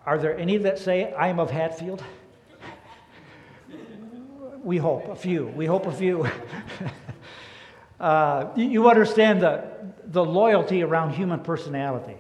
Are 0.06 0.18
there 0.18 0.38
any 0.38 0.58
that 0.58 0.78
say, 0.78 1.14
I 1.14 1.30
am 1.30 1.40
of 1.40 1.52
Hatfield? 1.52 2.04
We 4.64 4.78
hope, 4.78 5.08
a 5.08 5.16
few. 5.16 5.48
We 5.48 5.66
hope 5.66 5.86
a 5.86 5.92
few. 5.92 6.28
uh, 8.00 8.50
you 8.56 8.90
understand 8.90 9.42
the, 9.42 9.66
the 10.06 10.24
loyalty 10.24 10.84
around 10.84 11.12
human 11.12 11.40
personality. 11.42 12.18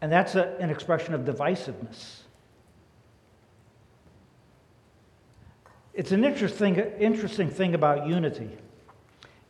And 0.00 0.12
that's 0.12 0.34
a, 0.34 0.56
an 0.58 0.70
expression 0.70 1.14
of 1.14 1.22
divisiveness. 1.22 2.20
It's 5.94 6.12
an 6.12 6.24
interesting, 6.24 6.76
interesting 6.76 7.50
thing 7.50 7.74
about 7.74 8.06
unity. 8.06 8.50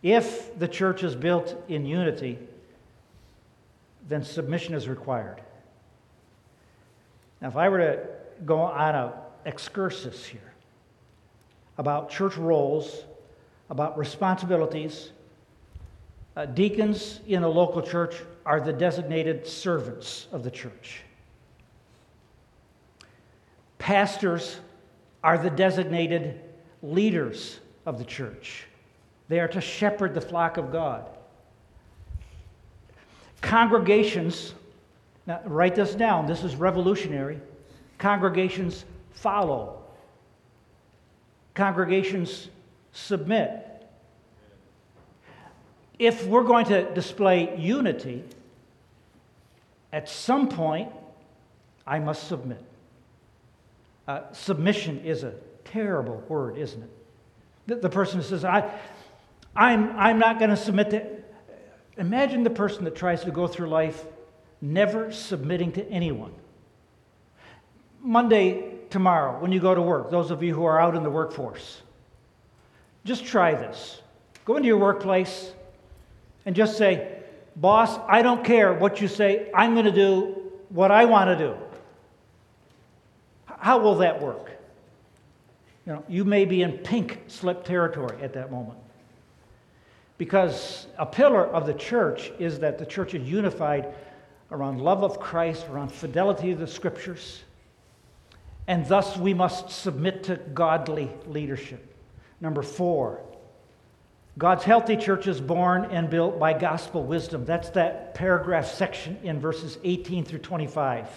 If 0.03 0.59
the 0.59 0.69
church 0.69 1.03
is 1.03 1.15
built 1.15 1.55
in 1.69 1.85
unity, 1.85 2.39
then 4.09 4.25
submission 4.25 4.75
is 4.75 4.89
required. 4.89 5.43
Now, 7.43 7.49
if 7.49 7.57
I 7.57 7.69
were 7.69 7.79
to 7.79 8.07
go 8.47 8.61
on 8.61 8.95
an 8.95 9.13
excursus 9.45 10.25
here, 10.25 10.48
about 11.79 12.11
church 12.11 12.37
roles, 12.37 13.05
about 13.71 13.97
responsibilities. 13.97 15.13
Uh, 16.37 16.45
deacons 16.47 17.21
in 17.27 17.43
a 17.43 17.49
local 17.49 17.81
church 17.81 18.17
are 18.45 18.61
the 18.61 18.73
designated 18.73 19.47
servants 19.47 20.27
of 20.33 20.43
the 20.43 20.51
church. 20.51 21.03
Pastors 23.79 24.59
are 25.23 25.39
the 25.39 25.51
designated 25.51 26.41
leaders 26.83 27.61
of 27.87 27.99
the 27.99 28.05
church. 28.05 28.67
They 29.29 29.41
are 29.41 29.49
to 29.49 29.61
shepherd 29.61 30.15
the 30.15 30.21
flock 30.21 30.57
of 30.57 30.73
God. 30.73 31.07
Congregations, 33.41 34.55
now 35.27 35.41
write 35.45 35.75
this 35.75 35.95
down, 35.95 36.27
this 36.27 36.43
is 36.43 36.57
revolutionary. 36.57 37.41
Congregations 37.99 38.85
follow, 39.13 39.83
congregations 41.59 42.49
submit. 42.93 43.67
If 45.99 46.25
we're 46.25 46.45
going 46.45 46.67
to 46.67 46.95
display 46.95 47.59
unity, 47.59 48.23
at 49.93 50.09
some 50.09 50.49
point, 50.49 50.91
I 51.85 51.99
must 51.99 52.29
submit. 52.29 52.63
Uh, 54.07 54.33
submission 54.33 55.01
is 55.05 55.25
a 55.25 55.35
terrible 55.65 56.23
word, 56.29 56.57
isn't 56.57 56.81
it? 56.81 56.91
The, 57.67 57.75
the 57.77 57.91
person 57.91 58.23
says, 58.23 58.45
I, 58.45 58.73
I'm, 59.57 59.91
I'm 59.99 60.19
not 60.21 60.39
going 60.39 60.51
to 60.51 60.57
submit 60.57 60.91
to. 60.91 61.05
Imagine 61.97 62.45
the 62.45 62.51
person 62.51 62.85
that 62.85 62.95
tries 62.95 63.25
to 63.25 63.33
go 63.33 63.49
through 63.49 63.69
life 63.69 64.05
never 64.61 65.11
submitting 65.11 65.73
to 65.73 65.91
anyone. 65.91 66.33
Monday, 68.01 68.78
tomorrow, 68.91 69.39
when 69.41 69.53
you 69.53 69.61
go 69.61 69.75
to 69.75 69.83
work, 69.83 70.11
those 70.11 70.31
of 70.31 70.43
you 70.43 70.55
who 70.55 70.65
are 70.65 70.81
out 70.81 70.95
in 70.95 71.03
the 71.03 71.11
workforce, 71.11 71.83
just 73.05 73.25
try 73.25 73.53
this. 73.55 74.03
Go 74.45 74.57
into 74.57 74.67
your 74.67 74.79
workplace 74.79 75.53
and 76.47 76.55
just 76.57 76.79
say, 76.79 77.15
Boss, 77.57 77.99
I 78.07 78.23
don't 78.23 78.45
care 78.45 78.73
what 78.73 79.01
you 79.01 79.09
say, 79.09 79.51
I'm 79.53 79.75
going 79.75 79.87
to 79.87 79.93
do 79.93 80.53
what 80.69 80.91
I 80.91 81.07
want 81.07 81.29
to 81.31 81.37
do. 81.37 81.57
How 83.47 83.79
will 83.79 83.97
that 83.97 84.23
work? 84.23 84.53
You 85.87 85.95
know, 85.95 86.05
you 86.09 86.25
may 86.25 86.45
be 86.45 86.63
in 86.63 86.79
pink 86.79 87.21
slip 87.27 87.65
territory 87.65 88.17
at 88.23 88.33
that 88.35 88.53
moment. 88.53 88.79
Because 90.19 90.87
a 90.99 91.07
pillar 91.07 91.47
of 91.47 91.67
the 91.67 91.75
church 91.75 92.31
is 92.39 92.59
that 92.61 92.79
the 92.79 92.87
church 92.87 93.15
is 93.15 93.29
unified 93.29 93.95
around 94.51 94.81
love 94.81 95.03
of 95.03 95.19
Christ, 95.19 95.67
around 95.69 95.91
fidelity 95.91 96.51
to 96.53 96.57
the 96.57 96.67
scriptures, 96.67 97.43
and 98.69 98.87
thus 98.87 99.17
we 99.17 99.33
must 99.33 99.71
submit 99.71 100.25
to 100.25 100.37
godly 100.37 101.11
leadership. 101.27 101.97
Number 102.39 102.63
four, 102.63 103.23
God's 104.37 104.63
healthy 104.63 104.97
church 104.97 105.27
is 105.27 105.41
born 105.41 105.87
and 105.87 106.09
built 106.11 106.39
by 106.39 106.53
gospel 106.53 107.03
wisdom. 107.03 107.47
That's 107.47 107.71
that 107.71 108.15
paragraph 108.15 108.67
section 108.67 109.19
in 109.25 109.41
verses 109.41 109.79
18 109.83 110.25
through 110.25 110.41
25. 110.41 111.09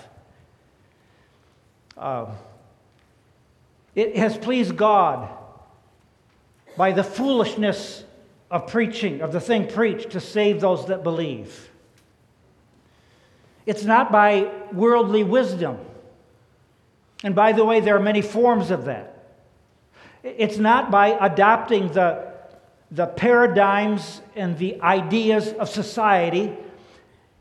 Uh, 1.97 2.27
it 3.93 4.15
has 4.15 4.37
pleased 4.37 4.77
God 4.77 5.29
by 6.77 6.93
the 6.93 7.03
foolishness 7.03 8.05
of 8.49 8.67
preaching, 8.67 9.21
of 9.21 9.33
the 9.33 9.41
thing 9.41 9.67
preached, 9.67 10.11
to 10.11 10.21
save 10.21 10.61
those 10.61 10.87
that 10.87 11.03
believe. 11.03 11.69
It's 13.65 13.83
not 13.83 14.09
by 14.09 14.49
worldly 14.71 15.23
wisdom. 15.23 15.77
And 17.23 17.35
by 17.35 17.51
the 17.51 17.63
way, 17.63 17.79
there 17.79 17.95
are 17.95 18.01
many 18.01 18.21
forms 18.21 18.71
of 18.71 18.85
that. 18.85 19.07
It's 20.23 20.57
not 20.57 20.91
by 20.91 21.09
adopting 21.09 21.91
the, 21.91 22.31
the 22.91 23.07
paradigms 23.07 24.21
and 24.35 24.57
the 24.57 24.81
ideas 24.81 25.53
of 25.53 25.69
society 25.69 26.55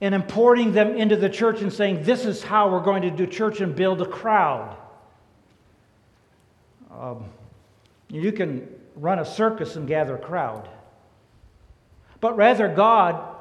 and 0.00 0.14
importing 0.14 0.72
them 0.72 0.96
into 0.96 1.16
the 1.16 1.28
church 1.28 1.60
and 1.60 1.72
saying, 1.72 2.04
this 2.04 2.24
is 2.24 2.42
how 2.42 2.70
we're 2.70 2.82
going 2.82 3.02
to 3.02 3.10
do 3.10 3.26
church 3.26 3.60
and 3.60 3.74
build 3.74 4.00
a 4.00 4.06
crowd. 4.06 4.76
Um, 6.90 7.24
you 8.08 8.32
can 8.32 8.68
run 8.96 9.18
a 9.18 9.24
circus 9.24 9.76
and 9.76 9.86
gather 9.86 10.16
a 10.16 10.18
crowd. 10.18 10.68
But 12.20 12.36
rather, 12.36 12.68
God 12.68 13.36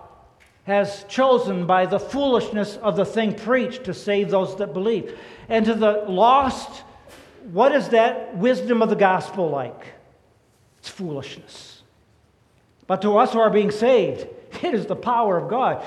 has 0.70 1.04
chosen 1.08 1.66
by 1.66 1.86
the 1.86 2.00
foolishness 2.00 2.78
of 2.78 2.96
the 2.96 3.06
thing 3.06 3.34
preached 3.34 3.86
to 3.86 3.94
save 3.94 4.30
those 4.30 4.56
that 4.58 4.74
believe. 4.74 5.18
And 5.48 5.66
to 5.66 5.74
the 5.74 6.06
lost, 6.08 6.84
what 7.52 7.74
is 7.74 7.90
that 7.90 8.38
wisdom 8.38 8.82
of 8.82 8.90
the 8.90 8.96
gospel 8.96 9.50
like? 9.50 9.94
It's 10.80 10.90
foolishness. 10.90 11.82
But 12.88 13.02
to 13.04 13.18
us 13.18 13.34
who 13.34 13.40
are 13.40 13.50
being 13.50 13.72
saved, 13.72 14.28
it 14.64 14.74
is 14.74 14.86
the 14.86 14.96
power 14.96 15.38
of 15.38 15.50
God. 15.50 15.86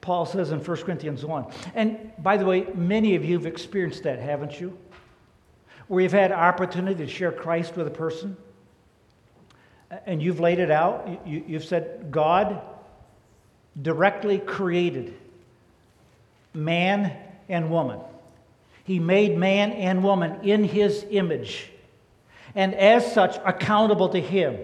Paul 0.00 0.26
says 0.26 0.50
in 0.50 0.60
1 0.60 0.76
Corinthians 0.78 1.24
1. 1.24 1.46
And 1.74 2.12
by 2.18 2.36
the 2.36 2.44
way, 2.44 2.66
many 2.74 3.14
of 3.16 3.24
you 3.24 3.36
have 3.36 3.46
experienced 3.46 4.02
that, 4.04 4.18
haven't 4.18 4.60
you? 4.60 4.76
Where 5.88 6.02
you've 6.02 6.12
had 6.12 6.32
opportunity 6.32 7.04
to 7.04 7.10
share 7.10 7.32
Christ 7.32 7.76
with 7.76 7.86
a 7.86 7.90
person, 7.90 8.36
and 10.06 10.22
you've 10.22 10.40
laid 10.40 10.60
it 10.60 10.70
out. 10.70 11.26
You, 11.26 11.42
have 11.54 11.64
said, 11.64 12.10
God 12.10 12.62
directly 13.80 14.38
created 14.38 15.14
man 16.52 17.16
and 17.48 17.70
woman. 17.70 18.00
He 18.84 18.98
made 18.98 19.36
man 19.36 19.72
and 19.72 20.02
woman 20.02 20.40
in 20.42 20.64
his 20.64 21.06
image, 21.10 21.70
and 22.54 22.74
as 22.74 23.12
such, 23.12 23.36
accountable 23.44 24.08
to 24.08 24.20
him. 24.20 24.58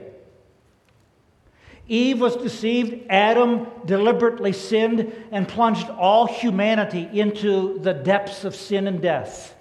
Eve 1.88 2.20
was 2.20 2.36
deceived, 2.36 3.06
Adam 3.08 3.68
deliberately 3.84 4.52
sinned 4.52 5.12
and 5.30 5.46
plunged 5.46 5.88
all 5.90 6.26
humanity 6.26 7.08
into 7.12 7.78
the 7.78 7.94
depths 7.94 8.44
of 8.44 8.56
sin 8.56 8.88
and 8.88 9.00
death. 9.00 9.54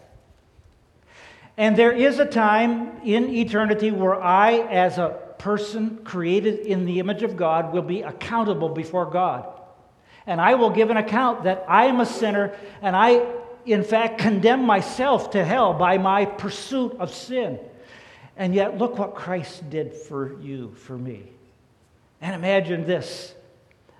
And 1.57 1.77
there 1.77 1.91
is 1.91 2.17
a 2.17 2.25
time 2.25 2.99
in 3.03 3.29
eternity 3.29 3.91
where 3.91 4.19
I, 4.21 4.53
as 4.53 4.97
a 4.97 5.19
person 5.37 5.99
created 6.03 6.59
in 6.59 6.85
the 6.85 6.99
image 6.99 7.23
of 7.23 7.37
God, 7.37 7.73
will 7.73 7.81
be 7.81 8.01
accountable 8.01 8.69
before 8.69 9.05
God. 9.05 9.47
And 10.27 10.41
I 10.41 10.55
will 10.55 10.69
give 10.69 10.89
an 10.89 10.97
account 10.97 11.43
that 11.43 11.65
I 11.67 11.85
am 11.85 11.99
a 11.99 12.05
sinner 12.05 12.55
and 12.81 12.95
I, 12.95 13.25
in 13.65 13.83
fact, 13.83 14.19
condemn 14.19 14.65
myself 14.65 15.31
to 15.31 15.43
hell 15.43 15.73
by 15.73 15.97
my 15.97 16.25
pursuit 16.25 16.93
of 16.99 17.13
sin. 17.13 17.59
And 18.37 18.53
yet, 18.53 18.77
look 18.77 18.97
what 18.97 19.15
Christ 19.15 19.69
did 19.69 19.93
for 19.93 20.39
you, 20.41 20.73
for 20.75 20.97
me. 20.97 21.23
And 22.21 22.35
imagine 22.35 22.85
this 22.85 23.33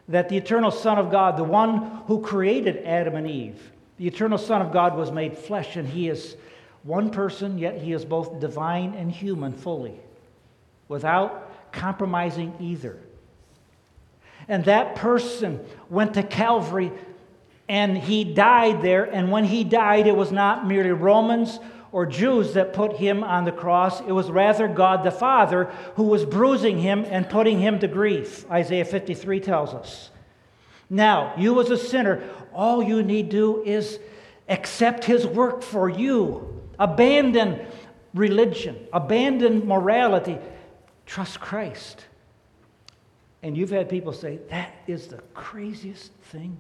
that 0.08 0.30
the 0.30 0.38
eternal 0.38 0.70
Son 0.70 1.00
of 1.00 1.10
God, 1.10 1.36
the 1.36 1.44
one 1.44 2.02
who 2.06 2.22
created 2.22 2.78
Adam 2.86 3.16
and 3.16 3.28
Eve, 3.28 3.72
the 3.98 4.08
eternal 4.08 4.38
Son 4.38 4.62
of 4.62 4.72
God 4.72 4.96
was 4.96 5.12
made 5.12 5.38
flesh, 5.38 5.78
and 5.78 5.88
he 5.88 6.10
is 6.10 6.36
one 6.84 7.10
person, 7.10 7.58
yet 7.58 7.82
he 7.82 7.92
is 7.92 8.06
both 8.06 8.40
divine 8.40 8.94
and 8.94 9.12
human 9.12 9.52
fully, 9.52 10.00
without 10.88 11.72
compromising 11.72 12.54
either. 12.60 13.00
And 14.48 14.66
that 14.66 14.96
person 14.96 15.60
went 15.90 16.14
to 16.16 16.24
Calvary 16.24 16.92
and 17.68 17.98
he 17.98 18.24
died 18.24 18.82
there. 18.82 19.04
And 19.04 19.32
when 19.32 19.46
he 19.46 19.64
died, 19.64 20.08
it 20.08 20.16
was 20.16 20.32
not 20.32 20.68
merely 20.68 20.92
Romans 20.92 21.60
or 21.92 22.06
Jews 22.06 22.54
that 22.54 22.74
put 22.74 22.98
him 22.98 23.24
on 23.24 23.46
the 23.46 23.52
cross. 23.52 24.02
It 24.02 24.12
was 24.12 24.30
rather 24.30 24.68
God 24.68 25.04
the 25.04 25.12
Father 25.12 25.66
who 25.96 26.04
was 26.04 26.26
bruising 26.26 26.80
him 26.80 27.06
and 27.06 27.30
putting 27.30 27.60
him 27.60 27.80
to 27.80 27.88
grief, 27.88 28.50
Isaiah 28.52 28.86
53 28.86 29.40
tells 29.40 29.74
us. 29.74 30.10
Now, 30.90 31.34
you 31.38 31.60
as 31.60 31.72
a 31.72 31.78
sinner, 31.78 32.22
all 32.54 32.84
you 32.84 33.02
need 33.02 33.30
do 33.30 33.64
is 33.64 34.00
accept 34.48 35.06
his 35.06 35.26
work 35.26 35.64
for 35.64 35.90
you. 35.90 36.62
Abandon 36.78 37.66
religion, 38.14 38.78
abandon 38.94 39.66
morality, 39.68 40.38
trust 41.06 41.40
Christ. 41.40 42.06
And 43.44 43.56
you've 43.56 43.70
had 43.70 43.90
people 43.90 44.14
say, 44.14 44.40
That 44.50 44.74
is 44.88 45.08
the 45.08 45.20
craziest 45.34 46.12
thing 46.32 46.58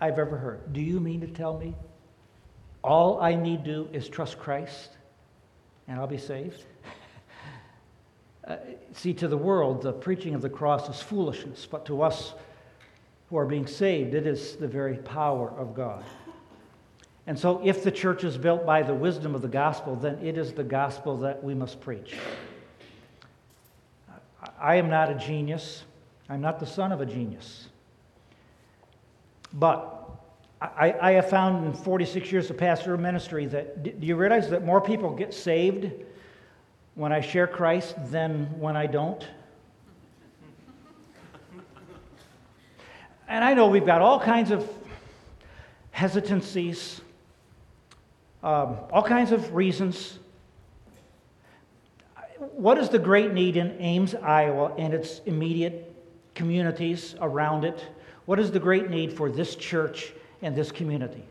I've 0.00 0.18
ever 0.18 0.36
heard. 0.36 0.72
Do 0.72 0.80
you 0.80 1.00
mean 1.00 1.20
to 1.20 1.26
tell 1.26 1.58
me 1.58 1.74
all 2.82 3.20
I 3.20 3.34
need 3.34 3.64
to 3.64 3.70
do 3.72 3.88
is 3.92 4.08
trust 4.08 4.38
Christ 4.38 4.90
and 5.88 5.98
I'll 5.98 6.06
be 6.06 6.18
saved. 6.18 6.64
uh, 8.46 8.56
see, 8.92 9.12
to 9.14 9.28
the 9.28 9.36
world, 9.36 9.82
the 9.82 9.92
preaching 9.92 10.34
of 10.34 10.42
the 10.42 10.48
cross 10.48 10.88
is 10.88 11.00
foolishness, 11.00 11.66
but 11.70 11.86
to 11.86 12.02
us 12.02 12.34
who 13.30 13.36
are 13.36 13.46
being 13.46 13.66
saved, 13.66 14.14
it 14.14 14.26
is 14.26 14.56
the 14.56 14.68
very 14.68 14.96
power 14.98 15.50
of 15.58 15.74
God. 15.74 16.04
And 17.26 17.38
so, 17.38 17.60
if 17.64 17.82
the 17.82 17.90
church 17.90 18.22
is 18.22 18.36
built 18.36 18.66
by 18.66 18.82
the 18.82 18.92
wisdom 18.92 19.34
of 19.34 19.40
the 19.40 19.48
gospel, 19.48 19.96
then 19.96 20.18
it 20.22 20.36
is 20.36 20.52
the 20.52 20.64
gospel 20.64 21.16
that 21.18 21.42
we 21.42 21.54
must 21.54 21.80
preach. 21.80 22.14
I 24.60 24.76
am 24.76 24.88
not 24.88 25.10
a 25.10 25.14
genius. 25.14 25.84
I'm 26.28 26.40
not 26.40 26.58
the 26.60 26.66
son 26.66 26.92
of 26.92 27.00
a 27.00 27.06
genius. 27.06 27.68
But 29.52 29.90
I, 30.60 30.94
I, 31.00 31.12
have 31.12 31.28
found 31.28 31.66
in 31.66 31.72
46 31.74 32.32
years 32.32 32.50
of 32.50 32.56
pastoral 32.56 32.98
ministry 32.98 33.46
that 33.46 33.82
do 34.00 34.06
you 34.06 34.16
realize 34.16 34.48
that 34.50 34.64
more 34.64 34.80
people 34.80 35.10
get 35.14 35.34
saved 35.34 35.92
when 36.94 37.12
I 37.12 37.20
share 37.20 37.46
Christ 37.46 37.94
than 38.10 38.46
when 38.58 38.76
I 38.76 38.86
don't. 38.86 39.26
And 43.26 43.44
I 43.44 43.54
know 43.54 43.68
we've 43.68 43.86
got 43.86 44.00
all 44.00 44.20
kinds 44.20 44.50
of 44.50 44.68
hesitancies, 45.90 47.00
um, 48.42 48.76
all 48.92 49.02
kinds 49.02 49.32
of 49.32 49.54
reasons. 49.54 50.18
What 52.56 52.78
is 52.78 52.88
the 52.88 52.98
great 52.98 53.32
need 53.32 53.56
in 53.56 53.76
Ames, 53.80 54.14
Iowa, 54.14 54.74
and 54.78 54.94
its 54.94 55.20
immediate 55.26 55.92
communities 56.34 57.14
around 57.20 57.64
it? 57.64 57.84
What 58.26 58.38
is 58.38 58.50
the 58.50 58.60
great 58.60 58.90
need 58.90 59.12
for 59.12 59.30
this 59.30 59.56
church 59.56 60.12
and 60.40 60.56
this 60.56 60.70
community? 60.70 61.24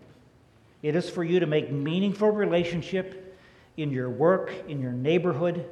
It 0.81 0.95
is 0.95 1.09
for 1.09 1.23
you 1.23 1.39
to 1.39 1.45
make 1.45 1.71
meaningful 1.71 2.29
relationship 2.29 3.37
in 3.77 3.89
your 3.89 4.09
work, 4.09 4.53
in 4.67 4.81
your 4.81 4.91
neighborhood, 4.91 5.65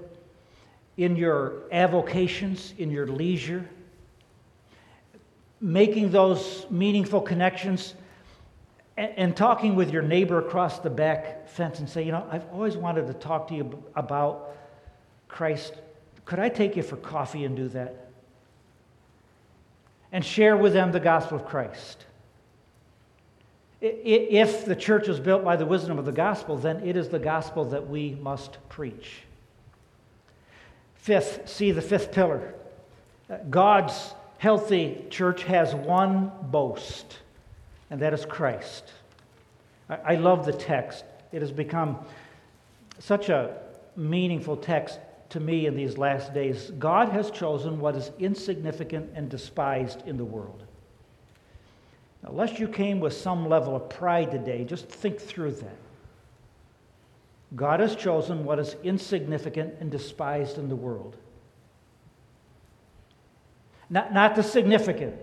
in 0.98 1.16
your 1.16 1.64
avocations, 1.72 2.74
in 2.78 2.90
your 2.90 3.08
leisure 3.08 3.68
making 5.62 6.10
those 6.10 6.66
meaningful 6.72 7.22
connections 7.22 7.94
and, 8.98 9.36
talking 9.38 9.76
with 9.76 9.92
your 9.92 10.02
neighbor 10.02 10.40
across 10.40 10.80
the 10.80 10.90
back 10.90 11.48
fence 11.48 11.80
and 11.80 11.90
say, 11.90 12.04
you 12.04 12.12
know, 12.12 12.28
I've 12.30 12.46
always 12.52 12.76
wanted 12.76 13.08
to 13.08 13.14
talk 13.14 13.48
to 13.48 13.56
you 13.56 13.84
about 13.96 14.56
Christ. 15.32 15.74
Could 16.26 16.39
I 16.39 16.50
take 16.50 16.76
you 16.76 16.84
for 16.84 16.98
coffee 16.98 17.46
and 17.46 17.56
do 17.56 17.67
that? 17.70 18.08
And 20.12 20.24
share 20.24 20.58
with 20.58 20.74
them 20.74 20.91
the 20.91 21.00
gospel 21.00 21.38
of 21.38 21.46
Christ. 21.46 22.06
If 23.80 24.65
the 24.65 24.76
church 24.76 25.08
is 25.08 25.20
built 25.20 25.44
by 25.44 25.56
the 25.56 25.65
wisdom 25.65 25.98
of 25.98 26.06
the 26.06 26.12
gospel, 26.12 26.58
then 26.58 26.88
it 26.88 26.96
is 26.96 27.10
the 27.10 27.17
gospel 27.17 27.65
that 27.65 27.89
we 27.89 28.12
must 28.22 28.58
preach. 28.70 29.24
Fifth, 30.96 31.50
see 31.50 31.72
the 31.72 31.82
fifth 31.82 32.12
pillar 32.12 32.54
uh, 33.32 33.38
God's 33.50 34.13
healthy 34.38 35.06
church 35.10 35.44
has 35.44 35.74
one 35.74 36.32
boast, 36.44 37.20
and 37.89 38.02
that 38.02 38.13
is 38.13 38.26
Christ. 38.26 38.91
I, 39.89 40.15
love 40.15 40.46
the 40.46 40.54
text. 40.54 41.04
It 41.32 41.41
has 41.41 41.52
become 41.52 41.98
such 43.00 43.30
a 43.30 43.58
meaningful 43.96 44.58
text 44.58 45.00
to 45.32 45.39
me 45.39 45.65
in 45.65 45.76
these 45.76 45.98
last 45.98 46.34
days. 46.34 46.72
God 46.80 47.10
has 47.10 47.32
chosen 47.32 47.80
what 47.80 47.96
is 47.96 48.12
insignificant 48.20 49.12
and 49.15 49.30
despised 49.30 50.08
in 50.08 50.17
the 50.17 50.26
world. 50.26 50.63
Lest 52.28 52.60
you 52.60 52.67
came 52.67 53.00
with 53.00 53.13
some 53.13 53.50
level 53.50 53.76
of 53.76 53.89
pride 53.89 54.32
today, 54.32 54.63
just 54.63 54.88
think 54.88 55.20
through 55.20 55.54
that. 55.54 55.78
God 57.56 57.80
has 57.80 57.96
chosen 57.96 58.46
what 58.46 58.60
is 58.60 58.76
insignificant 58.84 59.74
and 59.80 59.89
despised 59.89 60.58
in 60.58 60.70
the 60.70 60.76
world 60.76 61.17
not, 63.91 64.13
not 64.13 64.36
the 64.36 64.41
significant. 64.41 65.13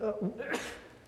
Uh, 0.00 0.12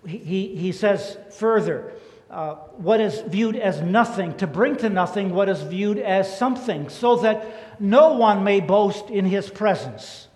he, 0.07 0.55
he 0.55 0.71
says 0.71 1.17
further, 1.31 1.93
uh, 2.29 2.55
what 2.77 2.99
is 2.99 3.21
viewed 3.21 3.55
as 3.55 3.81
nothing, 3.81 4.35
to 4.37 4.47
bring 4.47 4.75
to 4.77 4.89
nothing 4.89 5.33
what 5.33 5.49
is 5.49 5.61
viewed 5.61 5.97
as 5.97 6.37
something, 6.37 6.89
so 6.89 7.17
that 7.17 7.79
no 7.79 8.13
one 8.13 8.43
may 8.43 8.59
boast 8.59 9.09
in 9.09 9.25
his 9.25 9.49
presence. 9.49 10.27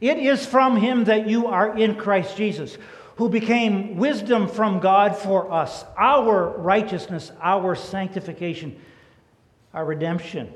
It 0.00 0.18
is 0.18 0.44
from 0.44 0.76
him 0.76 1.04
that 1.04 1.26
you 1.26 1.46
are 1.46 1.76
in 1.76 1.94
Christ 1.94 2.36
Jesus, 2.36 2.76
who 3.16 3.28
became 3.28 3.96
wisdom 3.96 4.48
from 4.48 4.80
God 4.80 5.16
for 5.16 5.50
us, 5.50 5.84
our 5.96 6.48
righteousness, 6.58 7.32
our 7.40 7.74
sanctification, 7.74 8.78
our 9.72 9.84
redemption 9.84 10.52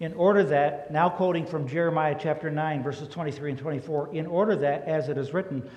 in 0.00 0.14
order 0.14 0.42
that, 0.44 0.90
now 0.90 1.10
quoting 1.10 1.44
from 1.44 1.68
Jeremiah 1.68 2.16
chapter 2.18 2.50
9, 2.50 2.82
verses 2.82 3.06
23 3.08 3.50
and 3.50 3.60
24, 3.60 4.14
in 4.14 4.26
order 4.26 4.56
that, 4.56 4.84
as 4.84 5.10
it 5.10 5.18
is 5.18 5.34
written, 5.34 5.68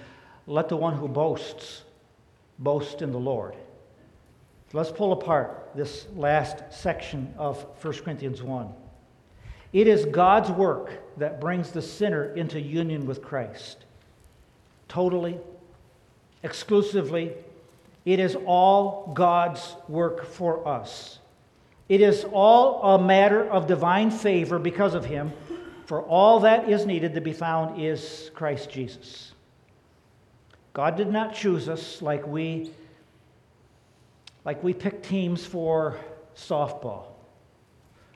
let 0.47 0.69
the 0.69 0.77
one 0.77 0.95
who 0.95 1.09
boasts 1.09 1.83
boast 2.57 3.01
in 3.01 3.11
the 3.11 3.19
Lord. 3.19 3.53
So 4.73 4.79
let's 4.79 4.91
pull 4.91 5.12
apart 5.13 5.69
this 5.75 6.07
last 6.15 6.63
section 6.71 7.31
of 7.38 7.63
1 7.83 7.93
Corinthians 7.99 8.41
1. 8.41 8.69
It 9.71 9.86
is 9.86 10.05
God's 10.05 10.49
work 10.49 11.15
that 11.17 11.39
brings 11.39 11.69
the 11.69 11.81
sinner 11.81 12.33
into 12.33 12.59
union 12.59 13.05
with 13.05 13.21
Christ. 13.21 13.86
Totally, 14.88 15.38
exclusively, 16.41 17.33
it 18.03 18.19
is 18.19 18.36
all 18.47 19.12
God's 19.13 19.75
work 19.88 20.25
for 20.25 20.67
us. 20.67 21.19
It 21.88 22.01
is 22.01 22.25
all 22.33 22.95
a 22.95 23.03
matter 23.03 23.47
of 23.47 23.67
divine 23.67 24.09
favor 24.09 24.57
because 24.57 24.95
of 24.95 25.05
him, 25.05 25.33
for 25.86 26.01
all 26.01 26.39
that 26.39 26.67
is 26.67 26.88
needed 26.88 27.13
to 27.13 27.21
be 27.21 27.33
found 27.33 27.79
is 27.79 28.31
Christ 28.33 28.71
Jesus. 28.71 29.33
God 30.73 30.97
did 30.97 31.12
not 31.12 31.36
choose 31.36 31.69
us 31.69 32.01
like 32.01 32.25
we 32.25 32.71
like 34.45 34.63
we 34.63 34.73
pick 34.73 35.03
teams 35.03 35.45
for 35.45 35.97
softball. 36.36 37.06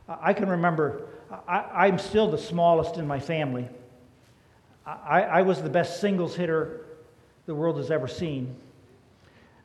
I 0.08 0.34
can 0.34 0.50
remember, 0.50 1.08
I, 1.48 1.88
am 1.88 2.00
still 2.00 2.32
the 2.32 2.38
smallest 2.38 2.98
in 2.98 3.06
my 3.08 3.20
family. 3.20 3.68
I, 4.86 5.22
I 5.24 5.42
was 5.42 5.62
the 5.62 5.70
best 5.70 6.00
singles 6.00 6.36
hitter 6.36 6.86
the 7.46 7.54
world 7.54 7.78
has 7.78 7.92
ever 7.92 8.08
seen. 8.08 8.56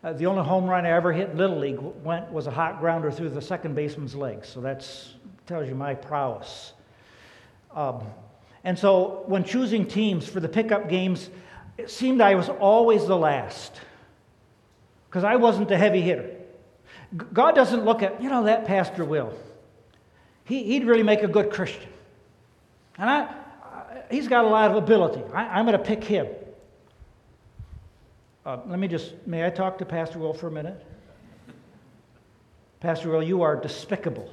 Uh, 0.02 0.12
the 0.12 0.26
only 0.26 0.42
home 0.42 0.66
run 0.66 0.84
I 0.84 0.90
ever 0.90 1.12
hit 1.12 1.30
in 1.30 1.38
Little 1.38 1.58
League 1.58 1.78
went, 1.78 2.30
was 2.32 2.48
a 2.48 2.50
hot 2.50 2.80
grounder 2.80 3.10
through 3.12 3.30
the 3.30 3.40
second 3.40 3.76
baseman's 3.76 4.16
legs. 4.16 4.48
So 4.48 4.60
that 4.62 4.86
tells 5.46 5.68
you 5.68 5.76
my 5.76 5.94
prowess. 5.94 6.72
Um, 7.72 8.02
and 8.64 8.76
so 8.76 9.22
when 9.26 9.44
choosing 9.44 9.86
teams 9.86 10.28
for 10.28 10.40
the 10.40 10.48
pickup 10.48 10.88
games, 10.88 11.30
it 11.78 11.88
seemed 11.88 12.20
I 12.20 12.34
was 12.34 12.48
always 12.48 13.06
the 13.06 13.16
last 13.16 13.80
because 15.08 15.22
I 15.22 15.36
wasn't 15.36 15.68
the 15.68 15.78
heavy 15.78 16.00
hitter. 16.00 16.30
God 17.16 17.54
doesn't 17.54 17.84
look 17.84 18.02
at, 18.02 18.22
you 18.22 18.30
know, 18.30 18.44
that 18.44 18.66
Pastor 18.66 19.04
Will. 19.04 19.32
He, 20.44 20.64
he'd 20.64 20.86
really 20.86 21.02
make 21.02 21.22
a 21.22 21.28
good 21.28 21.50
Christian. 21.50 21.88
And 22.98 23.08
I, 23.08 23.34
he's 24.10 24.28
got 24.28 24.44
a 24.44 24.48
lot 24.48 24.70
of 24.70 24.76
ability. 24.76 25.22
I, 25.32 25.58
I'm 25.58 25.66
going 25.66 25.78
to 25.78 25.84
pick 25.84 26.04
him. 26.04 26.26
Uh, 28.44 28.58
let 28.66 28.78
me 28.78 28.88
just, 28.88 29.14
may 29.26 29.46
I 29.46 29.50
talk 29.50 29.78
to 29.78 29.84
Pastor 29.84 30.18
Will 30.18 30.34
for 30.34 30.48
a 30.48 30.50
minute? 30.50 30.84
Pastor 32.80 33.10
Will, 33.10 33.22
you 33.22 33.42
are 33.42 33.56
despicable. 33.56 34.28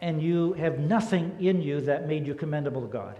And 0.00 0.22
you 0.22 0.52
have 0.54 0.78
nothing 0.78 1.36
in 1.40 1.60
you 1.60 1.80
that 1.82 2.06
made 2.06 2.26
you 2.26 2.34
commendable 2.34 2.82
to 2.82 2.88
God. 2.88 3.16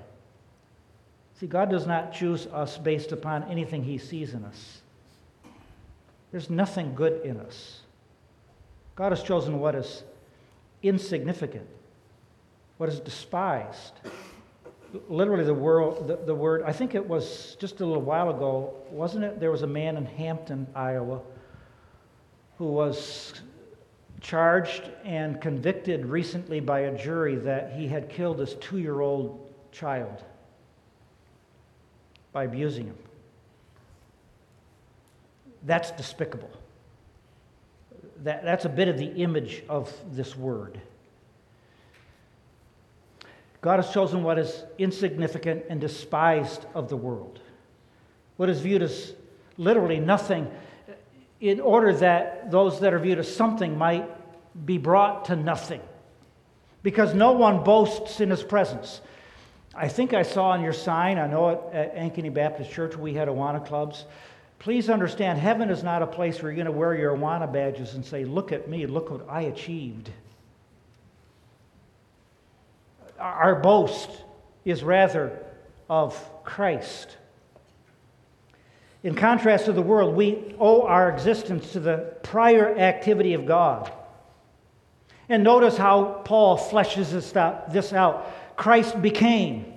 See, 1.41 1.47
God 1.47 1.71
does 1.71 1.87
not 1.87 2.13
choose 2.13 2.47
us 2.47 2.79
based 2.79 3.11
upon 3.11 3.43
anything 3.51 3.83
He 3.83 3.99
sees 3.99 4.33
in 4.33 4.45
us. 4.45 4.82
There's 6.33 6.51
nothing 6.51 6.95
good 6.95 7.25
in 7.25 7.37
us. 7.39 7.81
God 8.97 9.13
has 9.13 9.23
chosen 9.23 9.61
what 9.61 9.75
is 9.75 10.03
insignificant, 10.83 11.69
what 12.79 12.89
is 12.89 12.99
despised 12.99 13.93
literally 15.09 15.45
the, 15.45 15.55
world, 15.55 16.09
the, 16.09 16.17
the 16.17 16.35
word, 16.35 16.63
I 16.65 16.73
think 16.73 16.95
it 16.95 17.07
was 17.07 17.57
just 17.59 17.81
a 17.81 17.87
little 17.87 18.03
while 18.03 18.31
ago, 18.31 18.75
wasn't 18.91 19.25
it? 19.25 19.41
There 19.41 19.51
was 19.51 19.63
a 19.63 19.67
man 19.67 19.97
in 19.97 20.05
Hampton, 20.05 20.67
Iowa, 20.75 21.21
who 22.59 22.67
was 22.67 23.41
charged 24.21 24.91
and 25.05 25.41
convicted 25.41 26.07
recently 26.07 26.61
by 26.61 26.81
a 26.81 26.97
jury 26.97 27.37
that 27.37 27.73
he 27.73 27.89
had 27.89 28.09
killed 28.09 28.39
his 28.39 28.55
two 28.55 28.79
year 28.79 29.01
old 29.01 29.53
child 29.73 30.23
by 32.33 32.45
abusing 32.45 32.87
him. 32.87 32.99
That's 35.65 35.91
despicable. 35.93 36.51
That, 38.25 38.45
that's 38.45 38.65
a 38.65 38.69
bit 38.69 38.89
of 38.89 38.99
the 38.99 39.07
image 39.07 39.63
of 39.69 39.93
this 40.13 40.37
word. 40.37 40.81
God 43.61 43.77
has 43.77 43.93
chosen 43.93 44.25
what 44.25 44.39
is 44.39 44.65
insignificant 44.79 45.65
and 45.69 45.81
despised 45.81 46.67
of 46.75 46.89
the 46.89 46.97
world, 46.97 47.41
what 48.37 48.49
is 48.49 48.61
viewed 48.61 48.83
as 48.83 49.15
literally 49.57 50.01
nothing, 50.01 50.51
in 51.41 51.61
order 51.61 51.93
that 51.95 52.51
those 52.51 52.81
that 52.81 52.93
are 52.93 52.99
viewed 52.99 53.19
as 53.19 53.33
something 53.33 53.79
might 53.79 54.09
be 54.67 54.79
brought 54.79 55.27
to 55.27 55.37
nothing. 55.37 55.81
Because 56.83 57.15
no 57.15 57.33
one 57.33 57.63
boasts 57.63 58.21
in 58.21 58.31
his 58.31 58.43
presence. 58.43 59.01
I 59.75 59.89
think 59.89 60.13
I 60.13 60.23
saw 60.23 60.51
on 60.51 60.63
your 60.63 60.73
sign, 60.73 61.19
I 61.19 61.27
know 61.29 61.71
at 61.73 61.97
Ankeny 61.97 62.35
Baptist 62.35 62.71
Church 62.71 62.97
we 62.97 63.15
had 63.15 63.29
Awana 63.29 63.65
clubs. 63.65 64.05
Please 64.63 64.89
understand, 64.89 65.41
heaven 65.41 65.71
is 65.71 65.83
not 65.83 66.03
a 66.03 66.07
place 66.07 66.41
where 66.41 66.53
you're 66.53 66.65
going 66.65 66.73
to 66.73 66.79
wear 66.79 66.95
your 66.95 67.17
Awana 67.17 67.53
badges 67.53 67.95
and 67.95 68.07
say, 68.07 68.25
Look 68.25 68.53
at 68.53 68.69
me, 68.69 68.87
look 68.87 69.11
what 69.11 69.29
I 69.29 69.43
achieved. 69.43 70.09
Our 73.19 73.57
boast 73.57 74.09
is 74.65 74.85
rather 74.85 75.37
of 75.91 76.17
Christ. 76.45 77.17
In 79.03 79.17
contrast 79.17 79.65
to 79.65 79.73
the 79.73 79.83
world, 79.83 80.15
we 80.15 80.55
owe 80.61 80.83
our 80.83 81.11
existence 81.11 81.73
to 81.73 81.81
the 81.81 82.15
prior 82.23 82.79
activity 82.79 83.35
of 83.35 83.47
God. 83.47 83.93
And 85.29 85.43
notice 85.43 85.77
how 85.77 86.23
Paul 86.25 86.57
fleshes 86.57 87.11
this 87.11 87.35
out. 87.35 87.73
This 87.73 87.93
out. 87.93 88.57
Christ 88.57 89.03
became. 89.03 89.72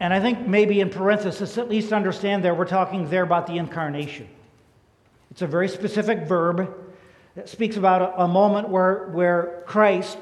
And 0.00 0.14
I 0.14 0.20
think 0.20 0.46
maybe 0.46 0.80
in 0.80 0.88
parenthesis, 0.88 1.58
at 1.58 1.68
least 1.68 1.92
understand 1.92 2.42
there, 2.42 2.54
we're 2.54 2.64
talking 2.64 3.10
there 3.10 3.22
about 3.22 3.46
the 3.46 3.58
incarnation. 3.58 4.26
It's 5.30 5.42
a 5.42 5.46
very 5.46 5.68
specific 5.68 6.26
verb 6.26 6.74
that 7.34 7.48
speaks 7.50 7.76
about 7.76 8.02
a, 8.02 8.22
a 8.22 8.28
moment 8.28 8.70
where, 8.70 9.08
where 9.08 9.62
Christ, 9.66 10.16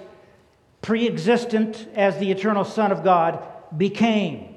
pre 0.82 1.06
existent 1.06 1.86
as 1.94 2.18
the 2.18 2.30
eternal 2.30 2.64
Son 2.64 2.90
of 2.90 3.04
God, 3.04 3.42
became. 3.76 4.56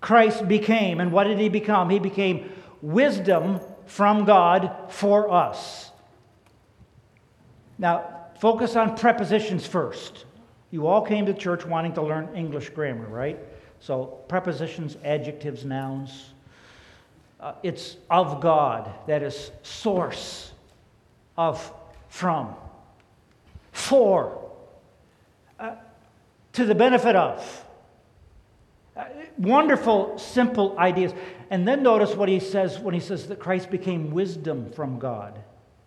Christ 0.00 0.48
became. 0.48 1.00
And 1.00 1.12
what 1.12 1.24
did 1.24 1.38
he 1.38 1.48
become? 1.48 1.88
He 1.88 2.00
became 2.00 2.52
wisdom 2.82 3.60
from 3.86 4.24
God 4.24 4.70
for 4.88 5.32
us. 5.32 5.90
Now, 7.78 8.26
focus 8.40 8.76
on 8.76 8.96
prepositions 8.96 9.66
first. 9.66 10.26
You 10.74 10.88
all 10.88 11.02
came 11.02 11.24
to 11.26 11.34
church 11.34 11.64
wanting 11.64 11.92
to 11.92 12.02
learn 12.02 12.34
English 12.34 12.70
grammar, 12.70 13.06
right? 13.06 13.38
So, 13.78 14.06
prepositions, 14.26 14.96
adjectives, 15.04 15.64
nouns. 15.64 16.32
Uh, 17.38 17.52
it's 17.62 17.96
of 18.10 18.40
God, 18.40 18.92
that 19.06 19.22
is, 19.22 19.52
source 19.62 20.50
of, 21.38 21.72
from, 22.08 22.56
for, 23.70 24.50
uh, 25.60 25.76
to 26.54 26.64
the 26.64 26.74
benefit 26.74 27.14
of. 27.14 27.64
Uh, 28.96 29.04
wonderful, 29.38 30.18
simple 30.18 30.76
ideas. 30.76 31.12
And 31.50 31.68
then 31.68 31.84
notice 31.84 32.16
what 32.16 32.28
he 32.28 32.40
says 32.40 32.80
when 32.80 32.94
he 32.94 33.00
says 33.00 33.28
that 33.28 33.38
Christ 33.38 33.70
became 33.70 34.10
wisdom 34.10 34.72
from 34.72 34.98
God 34.98 35.38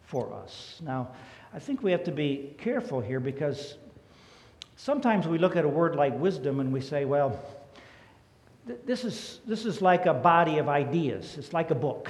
for 0.03 0.33
us. 0.33 0.79
Now, 0.81 1.09
I 1.53 1.59
think 1.59 1.83
we 1.83 1.91
have 1.91 2.05
to 2.05 2.13
be 2.13 2.55
careful 2.57 3.01
here 3.01 3.19
because 3.19 3.75
sometimes 4.77 5.27
we 5.27 5.37
look 5.37 5.57
at 5.57 5.65
a 5.65 5.67
word 5.67 5.95
like 5.95 6.17
wisdom 6.17 6.61
and 6.61 6.71
we 6.71 6.79
say, 6.79 7.03
well, 7.03 7.37
th- 8.65 8.79
this 8.85 9.03
is, 9.03 9.41
this 9.45 9.65
is 9.65 9.81
like 9.81 10.05
a 10.05 10.13
body 10.13 10.59
of 10.59 10.69
ideas, 10.69 11.35
it's 11.37 11.51
like 11.51 11.71
a 11.71 11.75
book. 11.75 12.09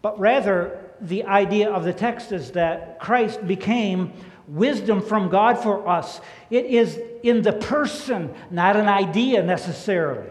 But 0.00 0.18
rather, 0.18 0.80
the 1.00 1.24
idea 1.24 1.70
of 1.70 1.84
the 1.84 1.92
text 1.92 2.32
is 2.32 2.52
that 2.52 3.00
Christ 3.00 3.46
became 3.46 4.12
wisdom 4.46 5.02
from 5.02 5.28
God 5.28 5.58
for 5.58 5.86
us. 5.86 6.20
It 6.50 6.66
is 6.66 6.98
in 7.22 7.42
the 7.42 7.52
person, 7.52 8.32
not 8.50 8.76
an 8.76 8.88
idea 8.88 9.42
necessarily, 9.42 10.30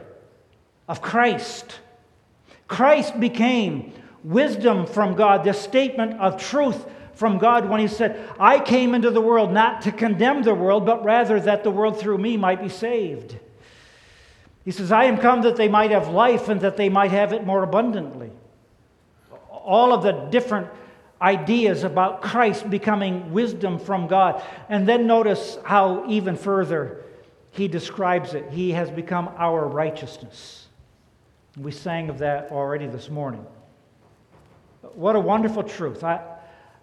of 0.87 1.01
Christ. 1.01 1.79
Christ 2.69 3.19
became 3.19 3.93
wisdom 4.23 4.87
from 4.87 5.15
God, 5.15 5.43
this 5.43 5.59
statement 5.59 6.19
of 6.19 6.41
truth 6.41 6.85
from 7.17 7.37
God 7.37 7.67
when 7.67 7.79
He 7.79 7.87
said, 7.87 8.29
I 8.39 8.59
came 8.59 8.95
into 8.95 9.11
the 9.11 9.21
world 9.21 9.51
not 9.51 9.81
to 9.83 9.91
condemn 9.91 10.43
the 10.43 10.53
world, 10.53 10.85
but 10.85 11.03
rather 11.03 11.39
that 11.39 11.63
the 11.63 11.71
world 11.71 11.99
through 11.99 12.17
me 12.17 12.37
might 12.37 12.61
be 12.61 12.69
saved. 12.69 13.37
He 14.63 14.71
says, 14.71 14.91
I 14.91 15.05
am 15.05 15.17
come 15.17 15.43
that 15.43 15.55
they 15.55 15.67
might 15.67 15.91
have 15.91 16.09
life 16.09 16.49
and 16.49 16.61
that 16.61 16.77
they 16.77 16.89
might 16.89 17.11
have 17.11 17.33
it 17.33 17.45
more 17.45 17.63
abundantly. 17.63 18.31
All 19.49 19.93
of 19.93 20.03
the 20.03 20.11
different 20.11 20.67
ideas 21.21 21.83
about 21.83 22.21
Christ 22.21 22.69
becoming 22.69 23.31
wisdom 23.31 23.79
from 23.79 24.07
God. 24.07 24.43
And 24.69 24.87
then 24.87 25.07
notice 25.07 25.57
how, 25.63 26.05
even 26.09 26.35
further, 26.35 27.03
he 27.51 27.67
describes 27.67 28.33
it. 28.33 28.51
He 28.51 28.71
has 28.71 28.91
become 28.91 29.29
our 29.37 29.65
righteousness. 29.67 30.67
We 31.57 31.71
sang 31.71 32.09
of 32.09 32.19
that 32.19 32.51
already 32.51 32.87
this 32.87 33.09
morning. 33.09 33.45
What 34.93 35.15
a 35.15 35.19
wonderful 35.19 35.63
truth. 35.63 36.03
I, 36.03 36.21